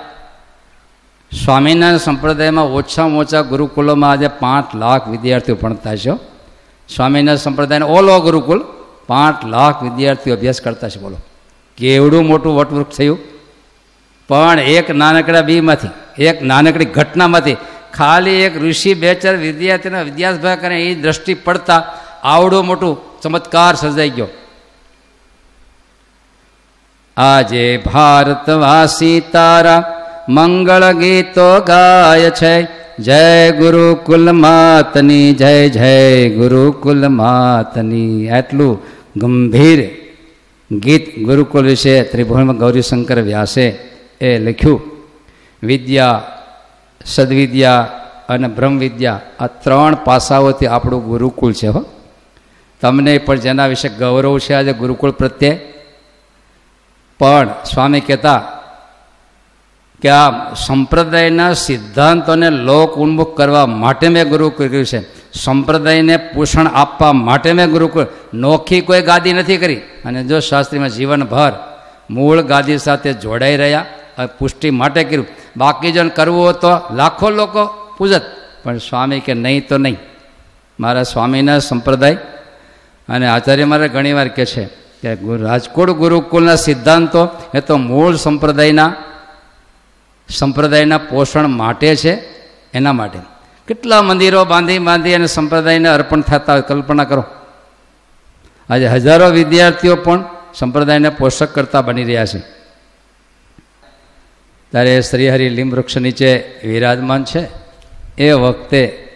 [1.33, 6.11] સ્વામિનારાયણ સંપ્રદાયમાં ઓછામાં ઓછા ગુરુકુલોમાં આજે પાંચ લાખ વિદ્યાર્થીઓ ભણતા છે
[6.89, 8.65] સ્વામિનારાયણ સંપ્રદાયના ઓલ ઓ ગુરુકુલ
[9.07, 11.17] પાંચ લાખ વિદ્યાર્થીઓ અભ્યાસ કરતા છે, બોલો.
[11.77, 13.19] કેવડું મોટું વટવૃક્ષ થયું?
[14.29, 15.89] પણ એક નાનકડા બીમાંથી,
[16.25, 17.57] એક નાનકડી ઘટનામાંથી
[17.95, 21.83] ખાલી એક ઋષિ બેચર વિદ્યાર્થીના વિદ્યાર્થભાઈ કરે એ દ્રષ્ટિ પડતા
[22.25, 24.29] આવડું મોટું ચમત્કાર સર્જાઈ ગયો.
[27.17, 29.98] આજે ભારતવાસી તારા
[30.29, 32.69] મંગળ ગીતો ગાય છે.
[32.99, 38.29] જય ગુરુકુલ માતની, જય જય ગુરુકુલ માતની.
[38.29, 38.83] આટલું
[39.17, 39.91] ગંભીર
[40.77, 43.79] ગીત ગુરુકુલ વિશે ત્રિભુવનમાં ગૌરીશંકર વ્યાસે
[44.21, 44.81] એ લખ્યું.
[45.63, 46.23] વિદ્યા,
[47.05, 47.81] સદવિદ્યા
[48.29, 51.85] અને બ્રહ્મવિદ્યા આ ત્રણ પાસાઓથી આપણું ગુરુકુળ છે હો.
[52.81, 55.61] તમને પણ જેના વિશે ગૌરવ છે આજે ગુરુકુળ પ્રત્યે.
[57.19, 58.58] પણ સ્વામી કહેતા
[60.03, 65.01] કે આ સંપ્રદાયના સિદ્ધાંતોને લોક ઉન્મુખ કરવા માટે મેં ગુરુ કર્યું છે.
[65.33, 67.91] સંપ્રદાયને પોષણ આપવા માટે મેં ગુરુ
[68.35, 69.77] નોખી કોઈ ગાદી નથી કરી.
[69.77, 71.53] અને જો શાસ્ત્રીમાં જીવનભર
[72.11, 73.85] મૂળ ગાદી સાથે જોડાઈ રહ્યા
[74.39, 75.27] પુષ્ટિ માટે કર્યું.
[75.57, 77.63] બાકી જો કરવું હોય તો લાખો લોકો
[77.99, 78.23] પૂજત.
[78.65, 79.97] પણ સ્વામી કે નહીં તો નહીં.
[80.81, 82.15] મારા સ્વામીના સંપ્રદાય,
[83.09, 84.65] અને આચાર્ય મારે ઘણીવાર કહે છે
[85.03, 88.93] કે રાજકોટ ગુરુકુલના સિદ્ધાંતો, એ તો મૂળ સંપ્રદાયના
[90.29, 92.19] સંપ્રદાયના પોષણ માટે છે,
[92.75, 93.19] એના માટે.
[93.69, 97.25] કેટલા મંદિરો બાંધી બાંધી અને સંપ્રદાયને અર્પણ થતા હોય, કલ્પના કરો.
[98.71, 102.39] આજે હજારો વિદ્યાર્થીઓ પણ સંપ્રદાયને પોષક કરતા બની રહ્યા છે.
[104.71, 107.49] ત્યારે શ્રીહરિ લીમ વૃક્ષ નીચે વિરાજમાન છે.
[108.19, 109.09] એ વખતે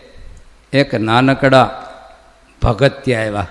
[0.72, 1.82] એક નાનકડા
[2.62, 3.48] ભગત ત્યાં આવ્યા.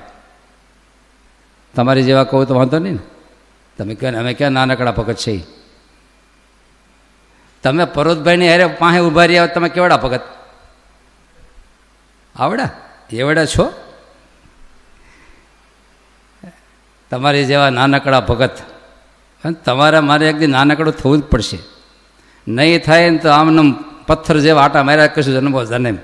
[1.75, 2.99] તમારી જેવા કહું તો વાંધો નહીં ને.
[3.77, 5.60] તમે કહો ને, અમે ક્યાં નાનકડા ભગત છે
[7.63, 10.21] તમે પરોતભાઈની હારે પાસે ઊભા રહ્યા તમે કેવડા ભગત?
[12.35, 12.69] આવડા?
[13.11, 13.73] એવડા છો?
[17.09, 18.57] તમારી જેવા નાનકડા ભગત.
[19.65, 21.57] તમારે મારે એક દી નાનકડું થવું જ પડશે.
[22.47, 25.97] નહીં થાય ને તો આમને પથ્થર જેવા આટા માર્યા કશું જન્મો જન્મ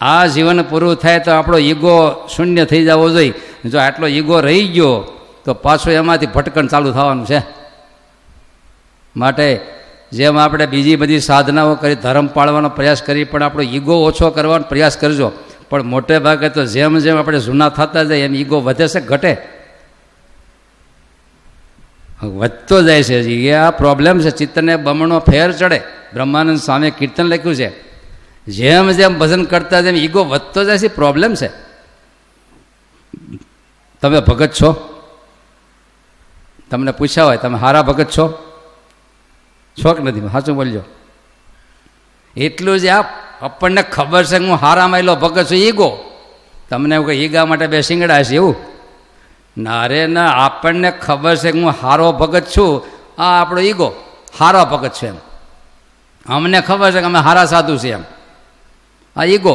[0.00, 3.34] આ જીવન પૂરું થાય તો આપણો ઈગો શૂન્ય થઈ જવો જોઈએ.
[3.64, 5.04] જો આટલો ઈગો રહી ગયો,
[5.44, 7.42] તો પાછો એમાંથી ભટકણ ચાલુ થવાનું છે.
[9.16, 9.76] માટે
[10.12, 14.64] જેમ આપણે બીજી બધી સાધનાઓ કરી, ધર્મ પાળવાનો પ્રયાસ કરી, પણ આપણો ઈગો ઓછો કરવાનો
[14.68, 15.32] પ્રયાસ કરજો.
[15.70, 19.36] પણ મોટે ભાગે તો જેમ જેમ આપણે જૂના થતા જાય, એમ ઈગો વધે છે, ઘટે.
[22.22, 25.82] વધતો જાય છે એ આ પ્રોબ્લેમ છે, ચિત્તને બમણો ફેર ચડે.
[26.14, 27.72] બ્રહ્માનંદ સ્વામી કીર્તન લખ્યું છે.
[28.48, 31.50] જેમ જેમ ભજન કરતા જેમ ઈગો વધતો જાય છે પ્રોબ્લેમ છે.
[34.00, 35.02] તમે ભગત છો?
[36.70, 38.45] તમને પૂછ્યા હોય, તમે હારા ભગત છો?
[39.76, 40.82] કે નથી સાચું બોલજો
[42.36, 43.06] એટલું જ આપ
[43.42, 45.88] આપણને ખબર છે હું હારા માયલો ભગત છું ઈગો
[46.70, 48.56] તમને એવું કે ઈગા માટે બે શિંગડા છે એવું
[49.56, 52.82] ના રે ના આપણને ખબર છે કે હું હારો ભગત છું
[53.18, 53.88] આ આપણો ઈગો
[54.38, 55.18] હારો ભગત છે એમ
[56.26, 58.04] અમને ખબર છે કે અમે હારા સાધુ છે એમ
[59.16, 59.54] આ ઈગો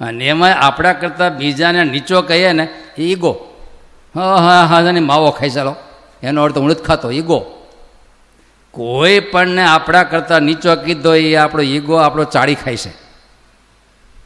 [0.00, 2.64] અને એમાં આપણા કરતાં બીજાને નીચો કહીએ ને
[2.98, 3.32] એ ઈગો
[4.14, 5.74] હા હા હા જાની માવો ખાઈ ચાલો
[6.22, 7.38] એનો અર્થ હું જ ખાતો ઈગો
[8.74, 12.92] કોઈ પણને આપણા કરતાં નીચો કીધો એ આપણો ઈગો, આપણો ચાળી ખાય છે.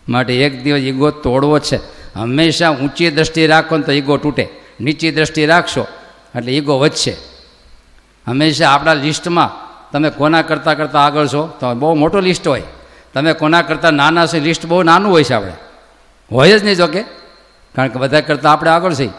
[0.09, 1.77] માટે એક દિવસ ઈગો તોડવો છે.
[2.15, 4.49] હંમેશા ઊંચી દ્રષ્ટિ રાખો ને તો ઈગો તૂટે.
[4.81, 5.87] નીચી દ્રષ્ટિ રાખશો
[6.37, 7.17] એટલે ઈગો વધશે.
[8.27, 11.47] હંમેશા આપણા લિસ્ટમાં તમે કોના કરતાં કરતાં આગળ છો?
[11.61, 12.63] તો બહુ મોટો લિસ્ટ હોય.
[13.15, 14.41] તમે કોના કરતાં નાના છે?
[14.41, 15.53] લિસ્ટ બહુ નાનું હોય છે આપણે.
[16.33, 17.03] હોય જ નહીં જોકે
[17.75, 19.11] કારણ કે બધા કરતાં આપણે આગળ છીએ.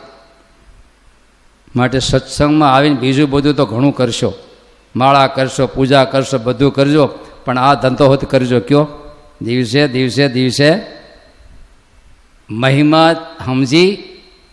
[1.75, 4.33] માટે સત્સંગમાં આવીને બીજું બધું તો ઘણું કરશો.
[4.95, 7.09] માળા કરશો, પૂજા કરશો, બધું કરજો,
[7.45, 8.87] પણ આ ધંધો હોત કરજો કયો?
[9.41, 10.81] દિવસે દિવસે દિવસે
[12.51, 13.13] મહિમા
[13.45, 13.95] સમજી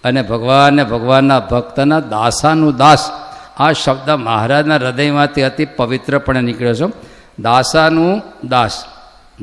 [0.04, 3.10] અને ભગવાન ભગવાનના ભક્તના દાસાનું દાસ.
[3.56, 6.90] આ શબ્દ મહારાજના હૃદયમાંથી અતિ પવિત્રપણે નીકળ્યો છો.
[7.38, 8.84] દાસાનું દાસ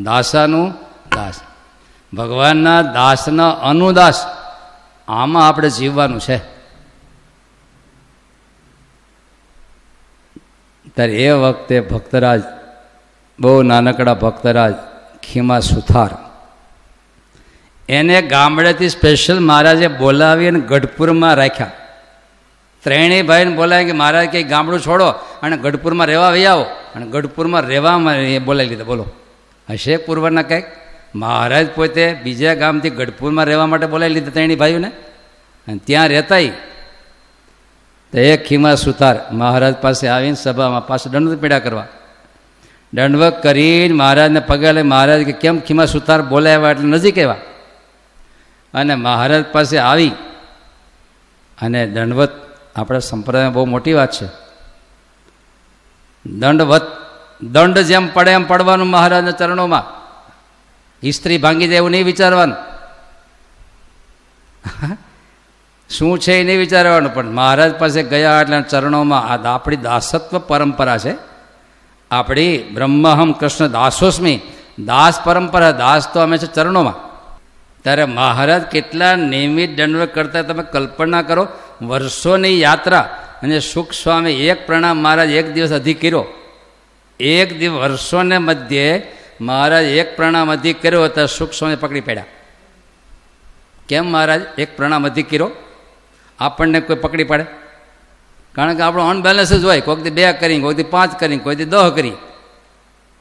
[0.04, 0.72] દાસાનું
[1.16, 1.40] દાસ.
[2.16, 4.26] ભગવાનના દાસના અનુદાસ.
[5.08, 6.53] આમાં આપણે જીવવાનું છે.
[10.98, 12.42] ત્યારે એ વખતે ભક્તરાજ
[13.40, 14.74] બહુ નાનકડા ભક્તરાજ
[15.24, 16.12] ખીમા સુથાર
[17.90, 21.74] એને ગામડેથી સ્પેશિયલ મહારાજે બોલાવી અને ગઢપુરમાં રાખ્યા
[22.84, 25.10] ત્રણેય ભાઈને બોલાય કે મહારાજ કંઈ ગામડું છોડો
[25.42, 29.06] અને ગઢપુરમાં રહેવા વહી આવો અને ગઢપુરમાં રહેવામાં એ બોલાવી લીધા બોલો
[29.68, 30.68] હશે પૂર્વના કંઈક
[31.16, 34.90] મહારાજ પોતે બીજા ગામથી ગઢપુરમાં રહેવા માટે બોલાવી લીધા ત્રણેય ભાઈઓને
[35.68, 36.54] અને ત્યાં રહેતાય
[38.14, 41.88] તો એક ખીમા સુથાર મહારાજ પાસે આવીને સભામાં પાછું દંડવત પીડા કરવા.
[42.94, 47.36] દંડવત કરીને મહારાજને પગે મહારાજ કે, કેમ ખીમા સુથાર બોલાવ્યા એટલે નજીક એવા
[48.74, 50.10] અને મહારાજ પાસે આવી
[51.62, 52.32] અને દંડવત
[52.76, 54.28] આપણા સંપ્રદાયમાં બહુ મોટી વાત છે.
[56.26, 56.88] દંડવત
[57.44, 59.84] દંડ જેમ પડે એમ પડવાનું મહારાજના ચરણોમાં.
[61.04, 62.56] ઇસ્ત્રી ભાંગી જાય એવું નહીં વિચારવાનું.
[65.98, 70.98] શું છે એ નહીં વિચારવાનું, પણ મહારાજ પાસે ગયા એટલે ચરણોમાં આ આપણી દાસત્વ પરંપરા
[70.98, 71.14] છે.
[72.12, 74.40] આપણી બ્રહ્મહમ કૃષ્ણ દાસોસ્મી,
[74.86, 77.14] દાસ પરંપરા, દાસ તો અમે છે ચરણોમાં.
[77.84, 81.48] ત્યારે મહારાજ કેટલા નિયમિત દંડવત કરતા તમે કલ્પના કરો,
[81.82, 83.00] વર્ષોની યાત્રા
[83.44, 86.26] અને સુખ સ્વામી એક પ્રણામ મહારાજ એક દિવસ અધિક કર્યો.
[87.20, 92.26] એક દિવસ વર્ષોને મધ્યે મહારાજ એક પ્રણામ અધિક કર્યો તો સુખ સ્વામી પકડી પડ્યા.
[93.90, 94.42] કેમ મહારાજ?
[94.58, 95.52] એક પ્રણામ અધિક કર્યો.
[96.40, 97.46] આપણને કોઈ પકડી પાડે?
[98.54, 99.82] કારણ કે આપણો અનબેલેન્સ જ હોય.
[99.82, 102.14] કોઈકથી બે કરી કોઈકથી પાંચ કરી કોઈથી દહ કરી.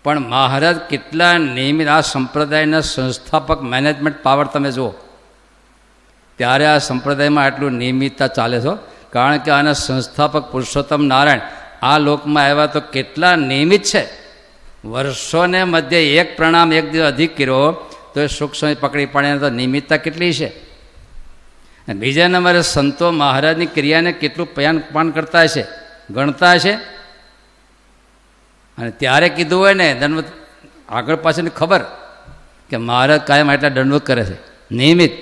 [0.05, 4.91] પણ મહારાજ, કેટલા નિયમિત આ સંપ્રદાયના સંસ્થાપક મેનેજમેન્ટ પાવર તમે જુઓ.
[6.37, 8.79] ત્યારે આ સંપ્રદાયમાં આટલું નિયમિતતા ચાલે છો
[9.11, 11.41] કારણ કે આના સંસ્થાપક પુરુષોત્તમ નારાયણ
[11.83, 14.09] આ લોકમાં આવ્યા તો કેટલા નિયમિત છે.
[14.85, 17.73] વર્ષોને મધ્ય એક પ્રણામ એક દિવસ અધિક કર્યો,
[18.15, 20.72] તો એ સમય પકડી પડે તો નિયમિતતા કેટલી છે?
[21.89, 25.65] બીજા નંબરે સંતો મહારાજની ક્રિયાને કેટલું પયાન પાન કરતા હશે,
[26.11, 26.73] ગણતા હશે?
[28.79, 30.25] અને ત્યારે કીધું હોય ને, દંડવત,
[30.89, 31.81] આગળ પાછળની ખબર
[32.71, 34.37] કે મહારાજ કાયમ એટલા દંડવત કરે છે,
[34.75, 35.13] નિયમિત.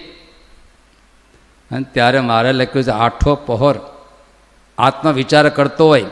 [1.71, 3.79] અને ત્યારે મારે લખ્યું છે, આઠો પહોર
[4.79, 6.05] આત્મવિચાર કરતો હોય,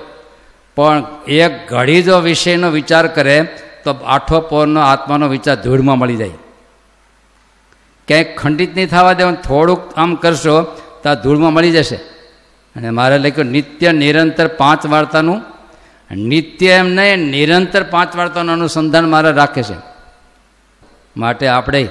[0.76, 3.44] પણ એક ઘડી જો વિષયનો વિચાર કરે,
[3.84, 6.30] તો આઠો પહોરનો આત્માનો વિચાર ધૂળમાં મળી જાય.
[8.08, 10.62] ક્યાંય ખંડિત નહીં થવા દેવાનું થોડુંક આમ કરશો
[11.02, 11.96] તો આ ધૂળમાં મળી જશે.
[12.76, 15.42] અને મારે લખ્યું, નિત્ય નિરંતર પાંચ વાર્તાનું
[16.16, 19.74] નિત્ય એમ નહીં, નિરંતર પાંચ વાર્તાનું અનુસંધાન મારે રાખે છે.
[21.16, 21.88] માટે આપણે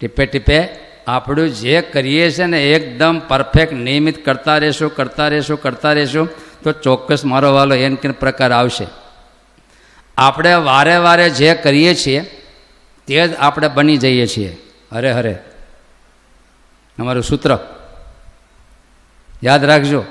[0.00, 0.68] ટીપે ટીપે
[1.06, 6.28] આપણું જે કરીએ છીએ ને, એકદમ પરફેક્ટ, નિયમિત કરતા રહેશું કરતા રહેશું કરતા રહેશું,
[6.62, 8.86] તો ચોક્કસ મારો વાલો એન કે પ્રકાર આવશે.
[10.18, 12.20] આપણે વારે વારે જે કરીએ છીએ,
[13.06, 14.56] તે જ આપણે બની જઈએ છીએ.
[14.92, 15.38] હરે હરે.
[16.98, 17.58] અમારું સૂત્ર.
[19.42, 20.04] યાદ રાખજો.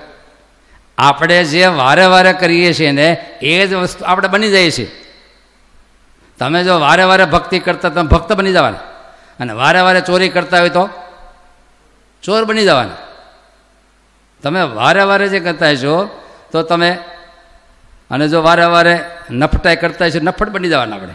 [0.97, 3.07] આપણે જે વારે વારે કરીએ છીએ ને,
[3.41, 4.91] એ જ વસ્તુ આપણે બની જઈએ છીએ
[6.37, 8.77] તમે જો વારે વારે ભક્તિ કરતા, તમે ભક્ત બની જવાના.
[9.39, 10.89] અને વારે વારે ચોરી કરતા હોય તો?
[12.23, 12.97] ચોર બની જવાના.
[14.43, 16.99] તમે વારે વારે જે કરતા છો તો તમે
[18.11, 21.13] અને જો વારે વારે નફટાઈ કરતા છો નફટ બની જવાના આપણે.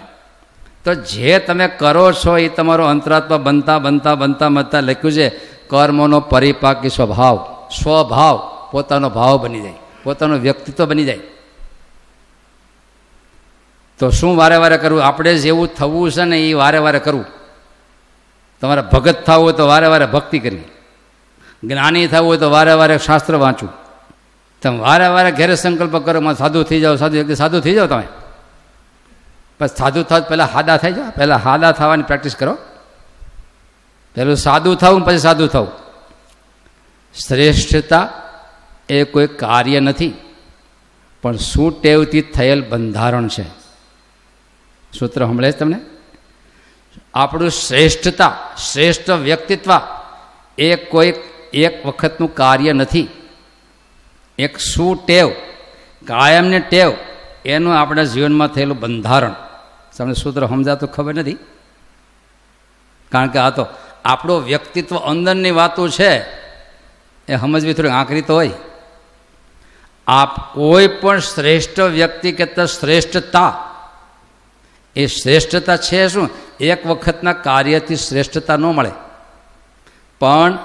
[0.85, 5.29] તો જે તમે કરો છો એ તમારો અંતરાત્મા બનતા બનતા બનતા બનતા લખ્યું છે,
[5.69, 7.69] કર્મોનો પરિપાકી સ્વભાવ.
[7.83, 9.75] સ્વભાવ પોતાનો ભાવ બની જાય.
[10.05, 11.19] પોતાનું વ્યક્તિત્વ બની જાય.
[13.99, 15.05] તો શું વારે વારે કરવું?
[15.05, 17.25] આપણે જેવું થવું છે ને એ વારે વારે કરવું.
[18.61, 20.65] તમારે ભગત થવું હોય તો વારે વારે ભક્તિ કરવી.
[21.65, 23.73] જ્ઞાની થવું હોય તો વારે વારે શાસ્ત્ર વાંચવું.
[24.63, 28.03] તમે વારે વારે ઘેરે સંકલ્પ કરો સાધુ થઈ જાઓ, સાધુ સાધુ થઈ જાઓ તમે.
[29.61, 32.55] પછી સાધુ થાવ, પહેલાં હાદા થઈ જાઓ પહેલાં હાદા થવાની પ્રેક્ટિસ કરો.
[34.15, 35.71] પહેલું સાદું થવું, પછી સાદું થવું.
[37.15, 38.03] શ્રેષ્ઠતા
[38.89, 40.13] એ કોઈ કાર્ય નથી,
[41.23, 43.47] પણ શું ટેવથી થયેલ બંધારણ છે.
[44.93, 45.81] સૂત્ર હમળે છે તમને?
[47.15, 48.33] આપણું શ્રેષ્ઠતા,
[48.73, 49.71] શ્રેષ્ઠ વ્યક્તિત્વ
[50.59, 51.15] એ કોઈ
[51.53, 53.09] એક વખતનું કાર્ય નથી.
[54.39, 55.29] એક શું ટેવ
[56.05, 56.93] કાયમને ટેવ,
[57.45, 59.35] એનું આપણા જીવનમાં થયેલું બંધારણ.
[59.99, 61.33] તમને સૂત્ર સમજાતું ખબર નથી.
[63.13, 63.67] કારણ કે આ તો
[64.05, 66.19] આપણો વ્યક્તિત્વ અંદરની વાતો છે.
[67.29, 68.51] એ સમજવી થોડી આંકરી તો હોય.
[70.07, 73.71] આપ કોઈ પણ શ્રેષ્ઠ વ્યક્તિ કે શ્રેષ્ઠતા.
[74.97, 76.31] એ શ્રેષ્ઠતા છે શું?
[76.61, 78.91] એક વખતના કાર્યથી શ્રેષ્ઠતા ન મળે.
[80.21, 80.59] પણ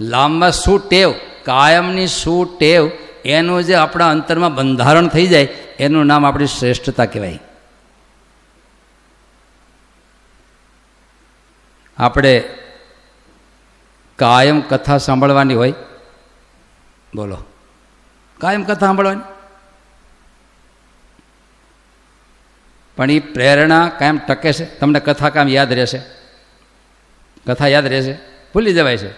[0.00, 1.14] લાંબા શું ટેવ
[1.44, 2.90] કાયમની શું ટેવ
[3.24, 5.42] એનું જે આપણા અંતરમાં બંધારણ થઈ જાય,
[5.78, 7.38] એનું નામ આપણી શ્રેષ્ઠતા કહેવાય.
[11.98, 12.54] આપણે
[14.16, 15.74] કાયમ કથા સાંભળવાની હોય?
[17.14, 17.44] બોલો.
[18.38, 19.20] કાયમ કથા સાંભળવાની?
[22.96, 24.64] પણ એ પ્રેરણા કાયમ ટકે છે?
[24.64, 26.02] તમને કથા કામ યાદ રહેશે?
[27.46, 28.18] કથા યાદ રહેશે?
[28.54, 29.10] ભૂલી જવાય છે.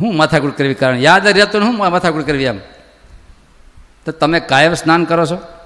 [0.00, 0.96] હું માથાકૂટ કરવી કારણ?
[0.96, 2.58] યાદ રહેતું હું માથાકૂટ કરવી એમ?
[4.04, 5.57] તો તમે કાયમ સ્નાન કરો છો?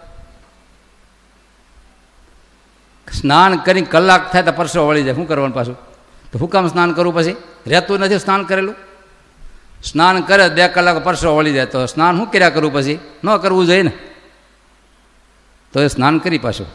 [3.13, 5.15] સ્નાન કરી કલાક થાય તો પરસો વળી જાય.
[5.15, 5.75] શું કરવાનું પાછું?
[6.33, 7.37] તો હું કામ સ્નાન કરવું પછી?
[7.67, 8.75] રહેતું નથી સ્નાન કરેલું?
[9.85, 12.99] સ્નાન કરે બે કલાક પરસો વળી જાય તો સ્નાન શું કર્યા કરવું પછી?
[13.25, 13.93] ન કરવું જોઈએ ને.
[15.73, 16.67] તો એ સ્નાન કરી પાછું.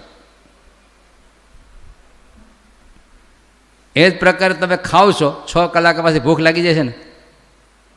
[3.95, 6.93] એ જ પ્રકારે તમે ખાવ છો, છ કલાક પછી ભૂખ લાગી જાય છે ને.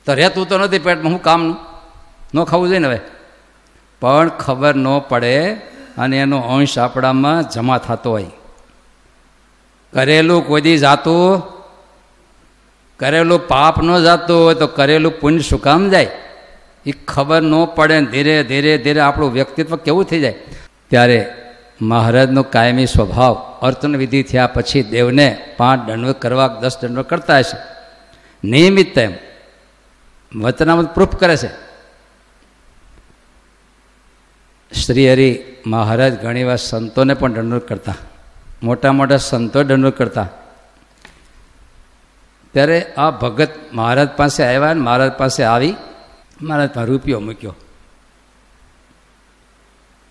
[0.07, 1.57] તો રહેતું તો નથી પેટમાં, હું કામનું?
[2.35, 3.01] ન ખાવું જોઈએ ને હવે?
[4.01, 5.57] પણ ખબર ન પડે
[5.99, 8.27] અને એનો અંશ આપણામાં જમા થતો હોય.
[9.93, 11.43] કરેલું કોઈ જાતું,
[12.99, 16.11] કરેલું પાપ ન જાતું હોય તો કરેલું પુણ્ય શું કામ જાય?
[16.87, 20.35] એ ખબર ન પડે ધીરે ધીરે ધીરે આપણું વ્યક્તિત્વ કેવું થઈ જાય?
[20.91, 21.35] ત્યારે
[21.83, 27.57] મહારાજનો કાયમી સ્વભાવ અર્ચન વિધિ થયા પછી દેવને પાંચ દંડ કરવા, દસ દંડવ કરતા હશે.
[28.49, 29.13] નિયમિત એમ.
[30.37, 31.70] વચનામત પ્રૂફ કરે છે.
[34.75, 37.95] શ્રી હરિ મહારાજ ઘણીવાર સંતોને પણ દંડવત કરતા.
[38.63, 40.29] મોટા મોટા સંતો દંડવત કરતા.
[42.53, 45.75] ત્યારે આ ભગત મહારાજ પાસે આવ્યા ને મહારાજ પાસે આવી.
[46.43, 47.57] મહારાજ પાસે રૂપિયો મૂક્યો.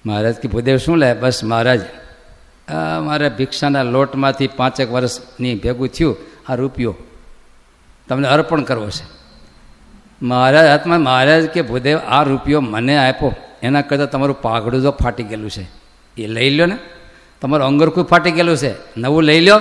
[0.06, 1.14] મહારાજ કે, ભૂદેવ, શું લે?
[1.14, 1.82] બસ મહારાજ,
[2.72, 6.18] આ મારે ભિક્ષાના લોટમાંથી પાંચેક વર્ષની ભેગું થયું,
[6.50, 6.96] આ રૂપિયો
[8.08, 9.08] તમને અર્પણ કરવો છે.
[10.22, 15.24] મહારાજ હાથમાં મહારાજ કે, ભૂદેવ, આ રૂપિયો મને આપ્યો એના કરતાં તમારું પાઘડું જો ફાટી
[15.24, 15.64] ગયેલું છે,
[16.18, 16.78] એ લઈ લો ને.
[17.42, 19.58] તમારું અંગરખું ફાટી ગયેલું છે, નવું લઈ લો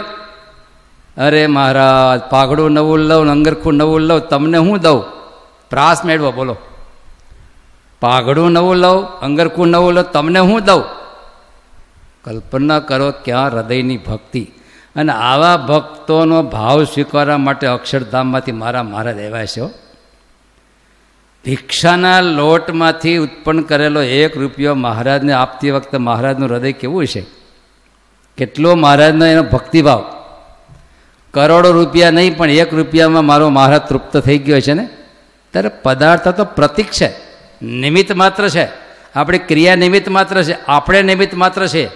[1.16, 5.05] અરે મહારાજ, પાઘડું નવું લઉં અંગરખું નવું લઉં, તમને હું દઉં?
[5.70, 6.57] પ્રાસ મેળવો, બોલો.
[8.01, 10.82] પાઘડું નવું લઉં, અંગરખું નવું લઉં, તમને હું દઉં?
[12.24, 14.53] કલ્પના કરો ક્યાં હૃદયની ભક્તિ.
[14.96, 19.61] અને આવા ભક્તોનો ભાવ સ્વીકારવા માટે અક્ષરધામમાંથી મારા મહારાજ આવ્યા છે
[21.49, 27.24] ભિક્ષાના લોટમાંથી ઉત્પન્ન કરેલો એક રૂપિયો મહારાજને આપતી વખતે મહારાજનું હૃદય કેવું છે
[28.36, 30.01] કેટલો મહારાજનો એનો ભક્તિભાવ?
[31.34, 34.88] કરોડો રૂપિયા નહીં, પણ એક રૂપિયામાં મારો મહારાજ તૃપ્ત થઈ ગયો છે ને?
[35.53, 37.09] ત્યારે પદાર્થ તો પ્રતિક છે,
[37.62, 38.68] નિમિત્ત માત્ર છે.
[39.14, 41.88] આપણી ક્રિયા નિમિત્ત માત્ર છે, આપણે નિમિત્ત માત્ર છે.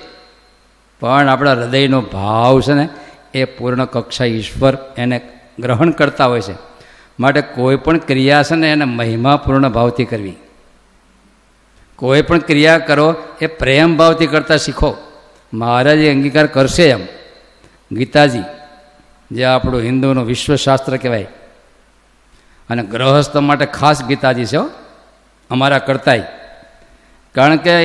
[1.01, 2.89] પણ આપણા હૃદયનો ભાવ છે ને,
[3.35, 5.21] એ પૂર્ણ કક્ષા ઈશ્વર એને
[5.59, 6.72] ગ્રહણ કરતા હોય છે.
[7.21, 10.35] માટે કોઈ પણ ક્રિયા છે ને એને મહિમાપૂર્ણ ભાવથી કરવી.
[11.97, 14.97] કોઈ પણ ક્રિયા કરો એ પ્રેમ ભાવથી કરતાં શીખો.
[15.55, 17.07] મહારાજે અંગીકાર કરશે એમ.
[17.93, 18.43] ગીતાજી,
[19.31, 21.29] જે આપણું હિન્દુનું વિશ્વશાસ્ત્ર કહેવાય.
[22.71, 24.59] અને ગ્રહસ્થ માટે ખાસ ગીતાજી છે
[25.51, 26.23] અમારા કરતાય.
[27.35, 27.85] કારણ કે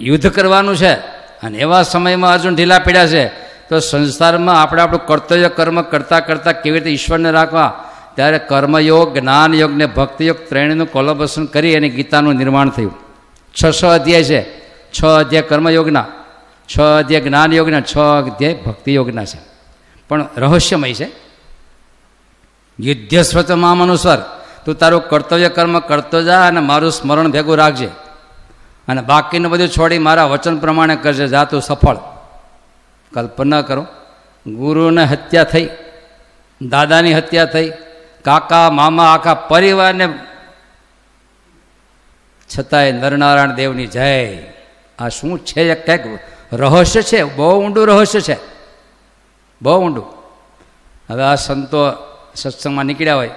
[0.00, 0.92] યુદ્ધ કરવાનું છે
[1.42, 3.28] અને એવા સમયમાં અર્જુન ઢીલા પીડ્યા છે,
[3.68, 7.85] તો સંસારમાં આપણે આપણું કર્તવ્ય કર્મ કરતાં કરતાં કેવી રીતે ઈશ્વરને રાખવા
[8.16, 12.94] ત્યારે કર્મયોગ, જ્ઞાનયોગ ને ભક્તિયોગ ત્રણેયનું કોલોબરેશન કરી અને ગીતાનું નિર્માણ થયું.
[13.62, 14.58] છ છ અધ્યાય છે.
[14.90, 16.06] છ અધ્યાય કર્મયોગના,
[16.76, 19.38] છ અધ્યાય જ્ઞાનયોગના, છ અધ્યાય ભક્તિયોગના છે.
[20.08, 21.08] પણ રહસ્યમય છે.
[22.80, 24.18] યુદ્ધસ્વત મામ અનુસાર,
[24.64, 27.88] તું તારું કર્તવ્ય કર્મ કરતો જા અને મારું સ્મરણ ભેગું રાખજે.
[28.88, 31.26] અને બાકીનું બધું છોડી મારા વચન પ્રમાણે કરજે.
[31.26, 31.96] જા, તું સફળ.
[33.14, 33.86] કલ્પના કરો.
[34.46, 35.68] ગુરુને હત્યા થઈ.
[36.62, 37.72] દાદાની હત્યા થઈ.
[38.26, 40.08] કાકા, મામા, આખા પરિવારને
[42.58, 44.38] છતાંય નરનારાયણ દેવની જય.
[44.98, 45.74] આ શું છે?
[45.74, 46.18] કંઈક
[46.52, 47.22] રહસ્ય છે?
[47.22, 48.36] બહુ ઊંડું રહસ્ય છે.
[49.62, 50.04] બહુ ઊંડું.
[51.10, 51.78] હવે આ સંતો
[52.34, 53.30] સત્સંગમાં નીકળ્યા હોય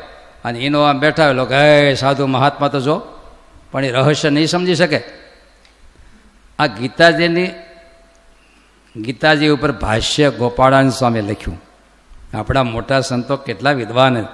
[0.45, 3.01] અને એનો આમ બેઠા હોય, લોકો, હે સાધુ મહાત્મા, તો જો.
[3.71, 5.03] પણ એ રહસ્ય નહીં સમજી શકે.
[6.59, 7.49] આ ગીતાજીની,
[8.95, 11.61] ગીતાજી ઉપર ભાષ્ય ગોપાળાન સ્વામી લખ્યું.
[12.33, 14.27] આપણા મોટા સંતો કેટલા વિદ્વાન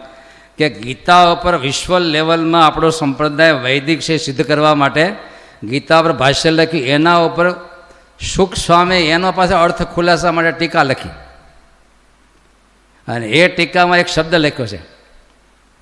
[0.58, 5.16] કે ગીતા ઉપર વિશ્વ લેવલમાં આપણો સંપ્રદાય વૈદિક છે, સિદ્ધ કરવા માટે
[5.64, 7.52] ગીતા પર ભાષ્ય લખી, એના ઉપર
[8.36, 11.10] સુખ સ્વામી એનો પાસે અર્થ ખુલાસા માટે ટીકા લખી.
[13.08, 14.78] અને એ ટીકામાં એક શબ્દ લખ્યો છે.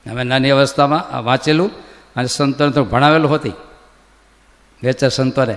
[0.09, 1.71] અમે નાની અવસ્થામાં વાંચેલું
[2.15, 3.49] અને સંતોને તો ભણાવેલું હતી.
[4.83, 5.53] વેચર સંતોને.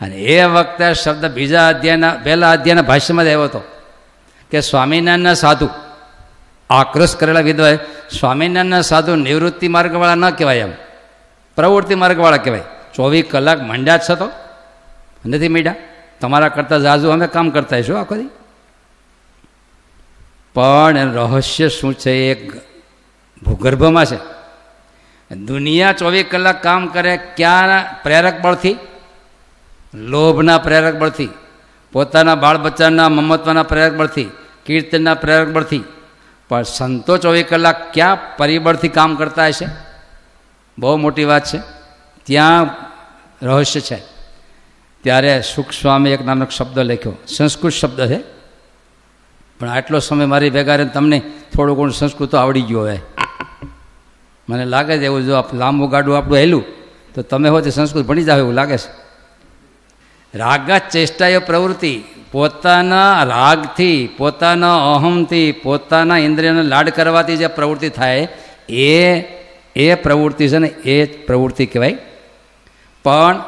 [0.00, 3.62] અને એ વખતે શબ્દ બીજા અધ્યાયના, પહેલા અધ્યાયના ભાષ્યમાં જ આવ્યો હતો
[4.50, 5.68] કે સ્વામિનારાયણના સાધુ
[6.70, 7.76] આક્રોશ કરેલા વિધવાએ
[8.20, 10.72] સ્વામિનારાયણના સાધુ નિવૃત્તિ માર્ગવાળા ન કહેવાય એમ.
[11.56, 12.62] પ્રવૃત્તિ માર્ગવાળા કહેવાય.
[12.94, 14.30] ચોવીસ કલાક મંડ્યા જ તો.
[15.26, 15.74] નથી મીડ્યા.
[16.20, 18.28] તમારા કરતાં જાજુ અમે કામ કરતા છું આખો દી.
[20.54, 22.12] પણ રહસ્ય શું છે?
[22.12, 22.48] એ
[23.44, 24.18] ભૂગર્ભમાં છે.
[25.34, 28.76] દુનિયા ચોવીસ કલાક કામ કરે ક્યાં પ્રેરક બળથી?
[29.94, 31.28] લોભના પ્રેરક બળથી.
[31.92, 34.30] પોતાના બાળ બચ્ચાના મમત્વના પ્રેરક બળથી.
[34.66, 35.84] કીર્તનના પ્રેરક બળથી.
[36.48, 39.66] પણ સંતો ચોવીસ કલાક ક્યાં પરિબળથી કામ કરતા હશે?
[40.78, 41.58] બહુ મોટી વાત છે.
[42.24, 42.66] ત્યાં
[43.46, 44.02] રહસ્ય છે.
[45.02, 47.12] ત્યારે સુખ સ્વામી એક નામનો શબ્દ લખ્યો.
[47.26, 48.38] સંસ્કૃત શબ્દ છે.
[49.60, 51.22] પણ આટલો સમય મારી ભેગા રહીને તમને
[51.54, 53.00] થોડું ઘણું સંસ્કૃત આવડી ગયો હવે
[54.48, 56.64] મને લાગે છે એવું જો લાંબુ ગાડું આપણું હેલું,
[57.14, 59.08] તો તમે હો તે સંસ્કૃત ભણી જાવ એવું લાગે છે.
[60.38, 62.04] રાગા ચેષ્ટા એ પ્રવૃત્તિ.
[62.32, 68.28] પોતાના રાગથી, પોતાના અહમથી પોતાના ઇન્દ્રિયને લાડ કરવાથી જે પ્રવૃત્તિ થાય,
[68.68, 69.22] એ
[69.76, 71.96] એ પ્રવૃત્તિ છે ને એ પ્રવૃત્તિ કહેવાય.
[73.04, 73.42] પણ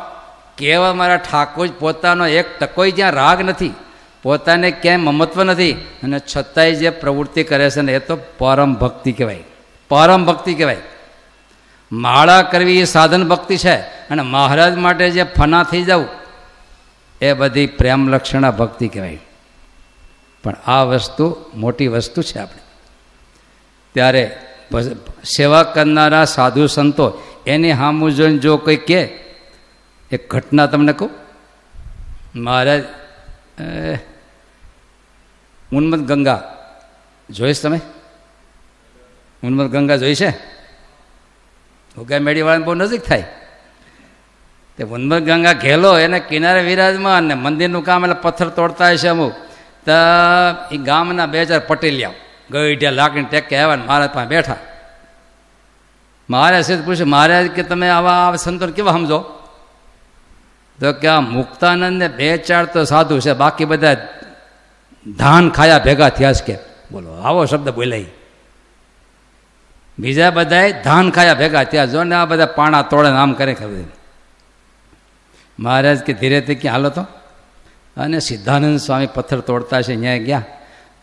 [0.59, 3.75] કેવા મારા ઠાકોર પોતાનો એક ટકોય જ્યાં રાગ નથી,
[4.23, 9.13] પોતાને ક્યાંય મમત્વ નથી, અને છતાંય જે પ્રવૃત્તિ કરે છે ને એ તો પરમ ભક્તિ
[9.13, 9.43] કહેવાય.
[9.89, 10.77] પરમ ભક્તિ કહેવાય.
[11.93, 13.77] માળા કરવી એ સાધન ભક્તિ છે,
[14.11, 16.20] અને મહારાજ માટે જે ફના થઈ જવું
[17.21, 19.19] એ બધી પ્રેમલક્ષણા ભક્તિ કહેવાય.
[20.45, 22.63] પણ આ વસ્તુ મોટી વસ્તુ છે આપણે.
[23.95, 24.23] ત્યારે
[25.37, 27.13] સેવા કરનારા સાધુ સંતો
[27.47, 29.03] એની હામું જોઈને જો કોઈ કહે,
[30.11, 31.11] એક ઘટના તમને કહું?
[32.35, 32.83] મહારાજ
[35.73, 36.39] ઉન્મત ગંગા
[37.31, 37.81] જોઈશ તમે?
[39.43, 40.31] ઉન્મત ગંગા જોઈ છે
[41.99, 43.25] ઉગા મેળીવાળાને બહુ નજીક થાય.
[44.81, 49.33] તે ઉન્મત ગંગા ઘેલો એને કિનારે વિરાજમાં અને મંદિરનું કામ એટલે પથ્થર તોડતા હશે અમુક.
[49.87, 49.93] તો
[50.73, 52.11] એ ગામના બે ચાર પટેલિયા
[52.51, 54.57] ગઈઢિયા લાકડી ટેકે આવ્યા ને મહારાજ પાસે બેઠા.
[56.31, 59.19] મહારાજ સીધ પૂછ્યું, મહારાજ, કે તમે આવા સંતોને કેવા સમજો?
[60.81, 63.97] તો કે આ મુક્તાનંદને બે ચાર તો સાધુ છે, બાકી બધા
[65.19, 66.59] ધાન ખાયા ભેગા થયા છે કે.
[66.93, 68.05] બોલો, આવો શબ્દ બોલાય.
[69.99, 71.85] બીજા બધાએ ધાન ખાયા ભેગા થયા.
[71.85, 74.00] જો ને આ બધા પાણા તોડે આમ કરે ખબર
[75.61, 77.03] મહારાજ કે ધીરે ધીરે ક્યાં હાલો તો?
[77.97, 80.45] અને સિદ્ધાનંદ સ્વામી પથ્થર તોડતા છે અહીંયા ગયા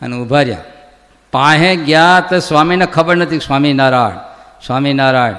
[0.01, 0.58] અને ઊભા રહ્યા.
[1.32, 4.18] પાસે ગયા તો સ્વામીને ખબર નથી, સ્વામિનારાયણ
[4.68, 5.34] સ્વામિનારાયણ.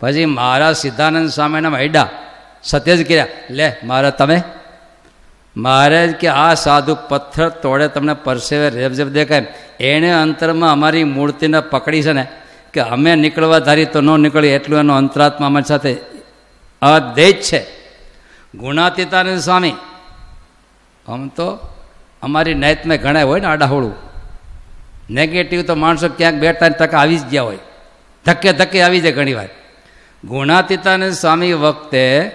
[0.00, 2.08] પછી મહારાજ સિદ્ધાનંદ સ્વામીના મૈડા
[2.62, 4.42] સત્ય જ કર્યા લે, મહારાજ, તમે?
[5.56, 9.46] મહારાજ કે, આ સાધુ પથ્થર તોડે તમને પરસેવે રેબઝેબ દેખાય.
[9.80, 12.26] એણે અંતરમાં અમારી મૂર્તિને પકડી છે ને,
[12.72, 15.96] કે અમે નીકળવા ધારી તો ન નીકળી એટલું એનો અંતરાત્મા અમારી સાથે
[16.82, 17.77] અદેજ છે.
[18.54, 19.74] ગુણાતીતાનંદ સ્વામી.
[21.08, 21.58] આમ તો
[22.22, 23.94] અમારી નાયતમાં ઘણા હોય ને આડાહોળું.
[25.10, 27.58] નેગેટિવ તો માણસો ક્યાંક બે ત્રણ આવી જ ગયા હોય.
[28.26, 29.48] ધક્કે ધક્કે આવી જાય ઘણી વાર.
[30.24, 32.30] ગુણાતીતાનંદ સ્વામી વખતે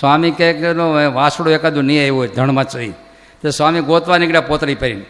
[0.00, 0.72] સ્વામી કહે કે
[1.14, 2.90] વાસડો એકાદું નહીં આવ્યો હોય ધણમાં ચડી
[3.42, 5.04] તો સ્વામી ગોતવા નીકળ્યા પોતરી પહેરીને.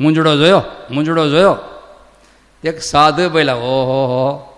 [0.00, 1.56] મૂંઝડો જોયો મૂંઝડો જોયો.
[2.64, 4.51] એક સાધુ બોલ્યા, ઓહો, હો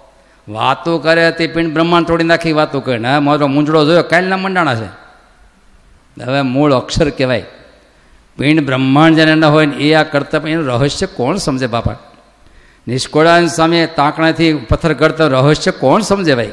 [0.49, 2.99] વાતો કરે તે પિંડ બ્રહ્માંડ તોડી નાખી વાતો કરે.
[2.99, 5.05] ને મારો મૂંઝડો જોયો, કાલના મંડાણા છે.
[6.23, 7.45] હવે મૂળ અક્ષર કહેવાય.
[8.39, 11.97] પિંડ બ્રહ્માંડ જેને ન હોય ને એ આ કરતા પણ એનું રહસ્ય કોણ સમજે બાપા?
[12.89, 16.53] નિષ્કોળાન સામે તાંકણાથી પથ્થર કરતા રહસ્ય કોણ સમજે ભાઈ?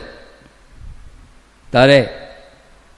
[1.72, 2.18] તારે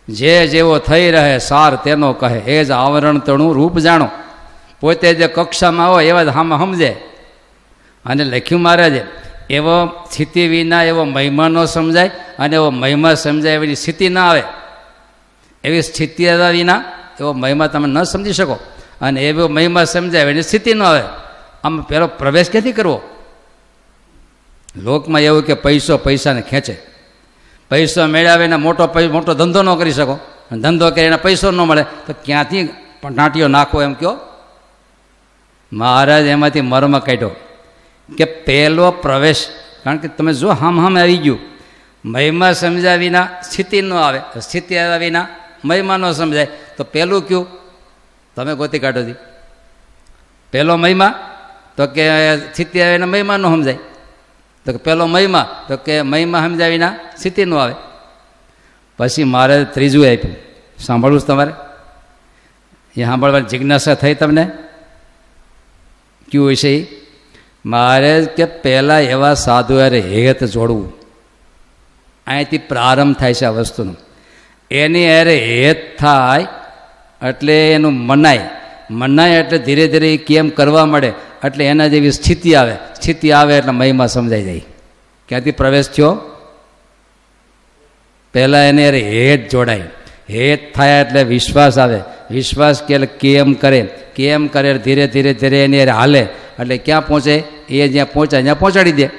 [0.09, 2.37] જે જેવો થઈ રહે સાર તેનો કહે.
[2.37, 4.09] એ જ આવરણ તણું રૂપ જાણો.
[4.79, 6.89] પોતે જે કક્ષામાં હોય એવા જ હામાં સમજે.
[8.05, 9.05] અને લખ્યું મહારાજે
[9.49, 14.43] એવો સ્થિતિ વિના એવો મહિમા ન સમજાય અને એવો મહિમા સમજાય એવી સ્થિતિ ના આવે.
[15.63, 16.83] એવી સ્થિતિ વિના
[17.19, 18.59] એવો મહિમા તમે ન સમજી શકો.
[19.01, 21.01] અને એવો મહિમા સમજાય એની સ્થિતિ ન આવે.
[21.63, 23.01] આમ પેલો પ્રવેશ ક્યાંથી કરવો?
[24.75, 26.81] લોકમાં એવું કે પૈસો પૈસાને ખેંચે.
[27.69, 30.19] પૈસો મેળવીને મોટો મોટો ધંધો ન કરી શકો.
[30.51, 31.83] ધંધો કરી એને પૈસો ન મળે.
[31.83, 32.69] તો ક્યાંથી
[33.11, 34.17] નાટીઓ નાખો એમ કયો?
[35.73, 37.31] મહારાજ એમાંથી મર્મ કાઢ્યો.
[38.17, 39.47] કે પહેલો પ્રવેશ,
[39.83, 41.39] કારણ કે તમે જો હામ હામ આવી ગયું,
[42.05, 45.27] મહિમા સમજ્યા વિના સ્થિતિ ન આવે સ્થિતિ આવ્યા વિના
[45.65, 46.47] મહિમા ન સમજાય.
[46.77, 47.47] તો પહેલું કયું?
[48.35, 49.15] તમે ગોતી કાઢો હતી
[50.51, 51.09] પહેલો મહિમા,
[51.77, 52.03] તો કે
[52.37, 53.79] સ્થિતિ આવે વિના મહિમા ન સમજાય.
[54.65, 57.75] તો કે પહેલો મહિમા, તો કે મહિમા સમજ્યા વિના સ્થિતિ ન આવે.
[58.97, 60.35] પછી મારે ત્રીજું આપ્યું.
[60.79, 61.53] સાંભળવું છે તમારે?
[62.95, 64.45] એ સાંભળવાની જિજ્ઞાસા થઈ તમને?
[66.31, 67.02] કયું વિષય?
[67.65, 70.93] મારે કે પહેલાં એવા સાધુ યારે હેત જોડવું.
[72.27, 73.95] અહીંથી પ્રારંભ થાય છે આ વસ્તુનો.
[74.71, 76.47] એની અરે હેત થાય
[77.27, 78.49] એટલે એનું મનાય.
[78.91, 82.75] મનાય એટલે ધીરે ધીરે એ કેમ કરવા મળે એટલે એના જેવી સ્થિતિ આવે.
[82.95, 84.65] સ્થિતિ આવે એટલે મહિમા સમજાઈ જાય.
[85.29, 86.19] ક્યાંથી પ્રવેશ થયો?
[88.33, 89.81] પહેલાં એને અરે હેત જોડાય.
[90.29, 91.99] હેત થાય એટલે વિશ્વાસ આવે.
[92.31, 93.89] વિશ્વાસ કે એટલે કેમ કરે?
[94.15, 94.77] કેમ કરે?
[94.77, 96.27] ધીરે ધીરે ધીરે એની હાલે.
[96.59, 97.43] એટલે ક્યાં પહોંચે?
[97.69, 99.09] એ જ્યાં પહોંચાય, ત્યાં પહોંચાડી દે.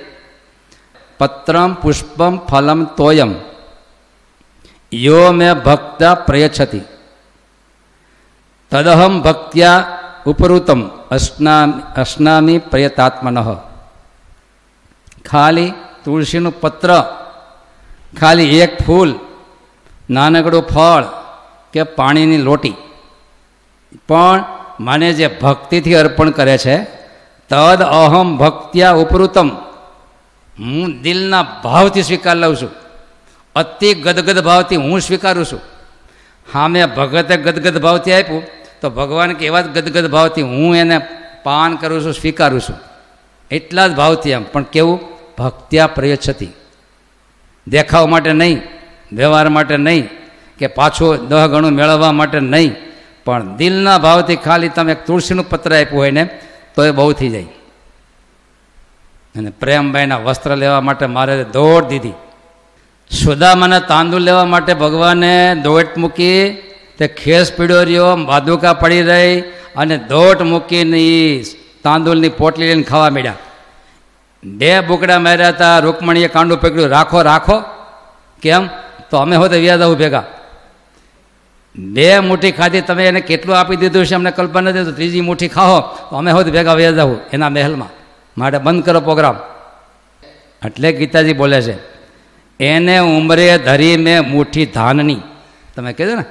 [1.18, 3.34] પત્રમ, પુષ્પમ, ફલમ, તોયમ.
[4.92, 6.80] યો મેં ભક્ત પ્રયચ્છતિ.
[8.70, 11.62] તદહમ ભક્ત્યા ઉપરુતમ અસ્ના
[11.96, 13.56] અસ્નામી પ્રયતાત્મન.
[15.28, 15.72] ખાલી
[16.04, 17.02] તુલસીનું પત્ર,
[18.20, 19.14] ખાલી એક ફૂલ,
[20.10, 21.04] નાનકડું ફળ
[21.72, 22.74] કે પાણીની લોટી.
[24.08, 24.44] પણ
[24.80, 27.03] મને જે ભક્તિથી અર્પણ કરે છે
[27.48, 29.48] તદ અહમ ભક્ત્યા ઉપરુતમ.
[30.58, 32.70] હું દિલના ભાવથી સ્વીકાર લઉં છું.
[33.56, 35.60] અતિ ગદગદ ભાવથી હું સ્વીકારું છું.
[36.52, 38.42] હા, મેં ભગતે ગદગદ ભાવથી આપ્યું,
[38.80, 40.98] તો ભગવાન કે એવા જ ગદગદ ભાવથી હું એને
[41.44, 42.76] પાન કરું છું, સ્વીકારું છું.
[43.50, 44.44] એટલા જ ભાવથી એમ.
[44.52, 45.00] પણ કેવું?
[45.38, 46.48] ભક્ત્યા પ્રયચ્છતી.
[47.68, 48.60] દેખાવ માટે નહીં,
[49.12, 50.08] વ્યવહાર માટે નહીં,
[50.58, 52.76] કે પાછું દહ ગણું મેળવવા માટે નહીં.
[53.24, 56.40] પણ દિલના ભાવથી ખાલી તમે એક તુલસીનું પત્ર આપ્યું હોય ને
[56.74, 57.42] તો એ બહુ થઈ જાય.
[59.36, 62.12] અને પ્રેમભાઈના વસ્ત્ર લેવા માટે મારે દોડ દીધી.
[63.24, 66.56] સુદામાના તાંદુળ લેવા માટે ભગવાને દોટ મૂકી
[66.98, 69.40] તે ખેસ પીડ્યો રહ્યો બાદુકા પડી રહી
[69.76, 71.42] અને દોટ મૂકીને એ
[71.82, 73.34] તાંદુળની પોટલી લઈને ખાવા માંડ્યા.
[74.44, 77.62] બે બુકડા માર્યા હતા રૂકમણીએ કાંડું પકડ્યું, રાખો રાખો.
[78.42, 78.68] કેમ?
[79.10, 80.24] તો અમે હોતે વ્યાજ આવું ભેગા.
[81.76, 85.80] બે મુઠ્ઠી ખાધી, તમે એને કેટલું આપી દીધું છે, અમને કલ્પના નથી ત્રીજી મુઠ્ઠી ખાઓ,
[85.80, 87.88] તો અમે હોત ભેગા વ્યાજ આવું એના મહેલમાં.
[88.38, 89.36] માટે બંધ કરો પ્રોગ્રામ.
[90.66, 91.76] એટલે ગીતાજી બોલે છે,
[92.60, 95.20] એને ઉંમરે ધરી મેં મુઠ્ઠી ધાનની.
[95.76, 96.24] તમે કીધું ને?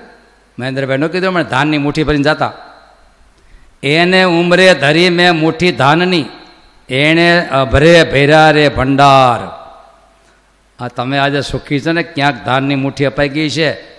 [0.59, 2.53] મહેન્દ્રભાઈનું કીધું મને ધાનની મુઠ્ઠી ભરીને જતા.
[3.83, 6.25] એને ઉંમરે ધરી મેં મુઠ્ઠી ધાનની.
[6.89, 9.39] એણે અભરે ભેરા રે ભંડાર.
[10.79, 12.03] આ તમે આજે સુખી છે ને?
[12.03, 13.92] ક્યાંક ધાનની મુઠ્ઠી અપાઈ ગઈ છે.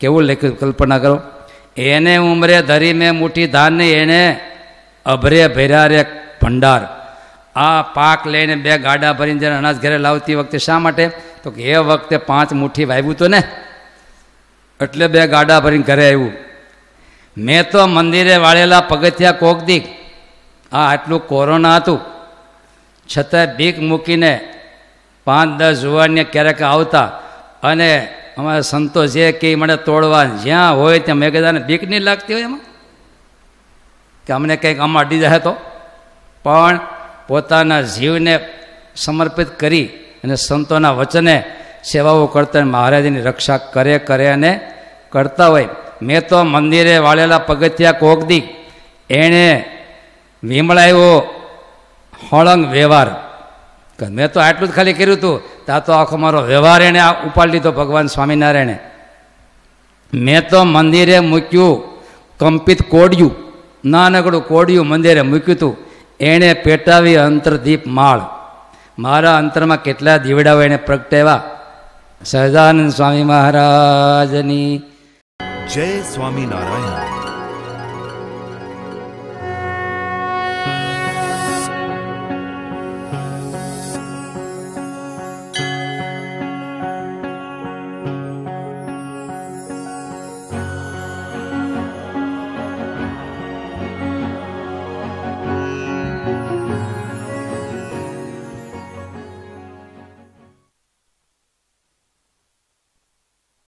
[0.00, 1.20] કેવું લખ્યું કલ્પના કરો?
[1.76, 4.40] એને ઉમરે ધરી મેં મુઠ્ઠી ધાનને એણે
[5.06, 6.04] અભરે ભેરા રે
[6.42, 6.80] ભંડાર.
[7.56, 11.10] આ પાક લઈને બે ગાડા ભરીને જ્યારે અનાજ ઘરે લાવતી વખતે શા માટે?
[11.42, 13.42] તો કે એ વખતે પાંચ મુઠ્ઠી વાવ્યું તો ને?
[14.80, 16.32] એટલે બે ગાડા ભરીને ઘરે આવ્યું.
[17.38, 19.84] મેં તો મંદિરે વાળેલા પગથિયા કોક દીક
[20.72, 22.00] આ આટલું કોરોના હતું.
[23.16, 24.54] છતાં બીક મૂકીને
[25.24, 27.04] પાંચ દસ જુવાનને ક્યારેક આવતા
[27.62, 32.42] અને અમારા સંતો જે કે મને તોડવા જ્યાં હોય ત્યાં મેઘદાને બીક નહીં લાગતી હોય
[32.42, 32.60] એમાં?
[34.26, 35.56] કે અમને કંઈક આમાં અડી જાય તો?
[36.42, 36.80] પણ
[37.28, 38.48] પોતાના જીવને
[38.96, 39.86] સમર્પિત કરી
[40.24, 41.44] અને સંતોના વચને
[41.92, 44.72] સેવાઓ કરતા મહારાજની રક્ષા કરે કરે અને
[45.10, 45.68] કરતા હોય.
[46.02, 48.42] મેં તો મંદિરે વાળેલા પગથિયા કોકદી
[49.10, 49.64] એણે
[50.44, 51.34] વિમળાયો
[52.32, 53.29] હળંગ વ્યવહાર.
[54.08, 57.72] મેં તો આટલું જ ખાલી કર્યું હતું ત્યાં તો આખો મારો વ્યવહાર એણે ઉપાડી લીધો
[57.72, 58.78] ભગવાન સ્વામિનારાયણે.
[60.14, 61.82] મેં તો મંદિરે મૂક્યું,
[62.38, 63.34] કંપિત કોડિયું,
[63.84, 65.76] નાનકડું કોડિયું મંદિરે મૂક્યું હતું
[66.20, 68.20] એણે પેટાવી અંતરદીપ માળ.
[68.98, 71.42] મારા અંતરમાં કેટલા દીવડાઓ એણે પ્રગટાવ્યા.
[72.24, 74.82] સહજાનંદ સ્વામી મહારાજની.
[75.74, 77.19] જય સ્વામિનારાયણ.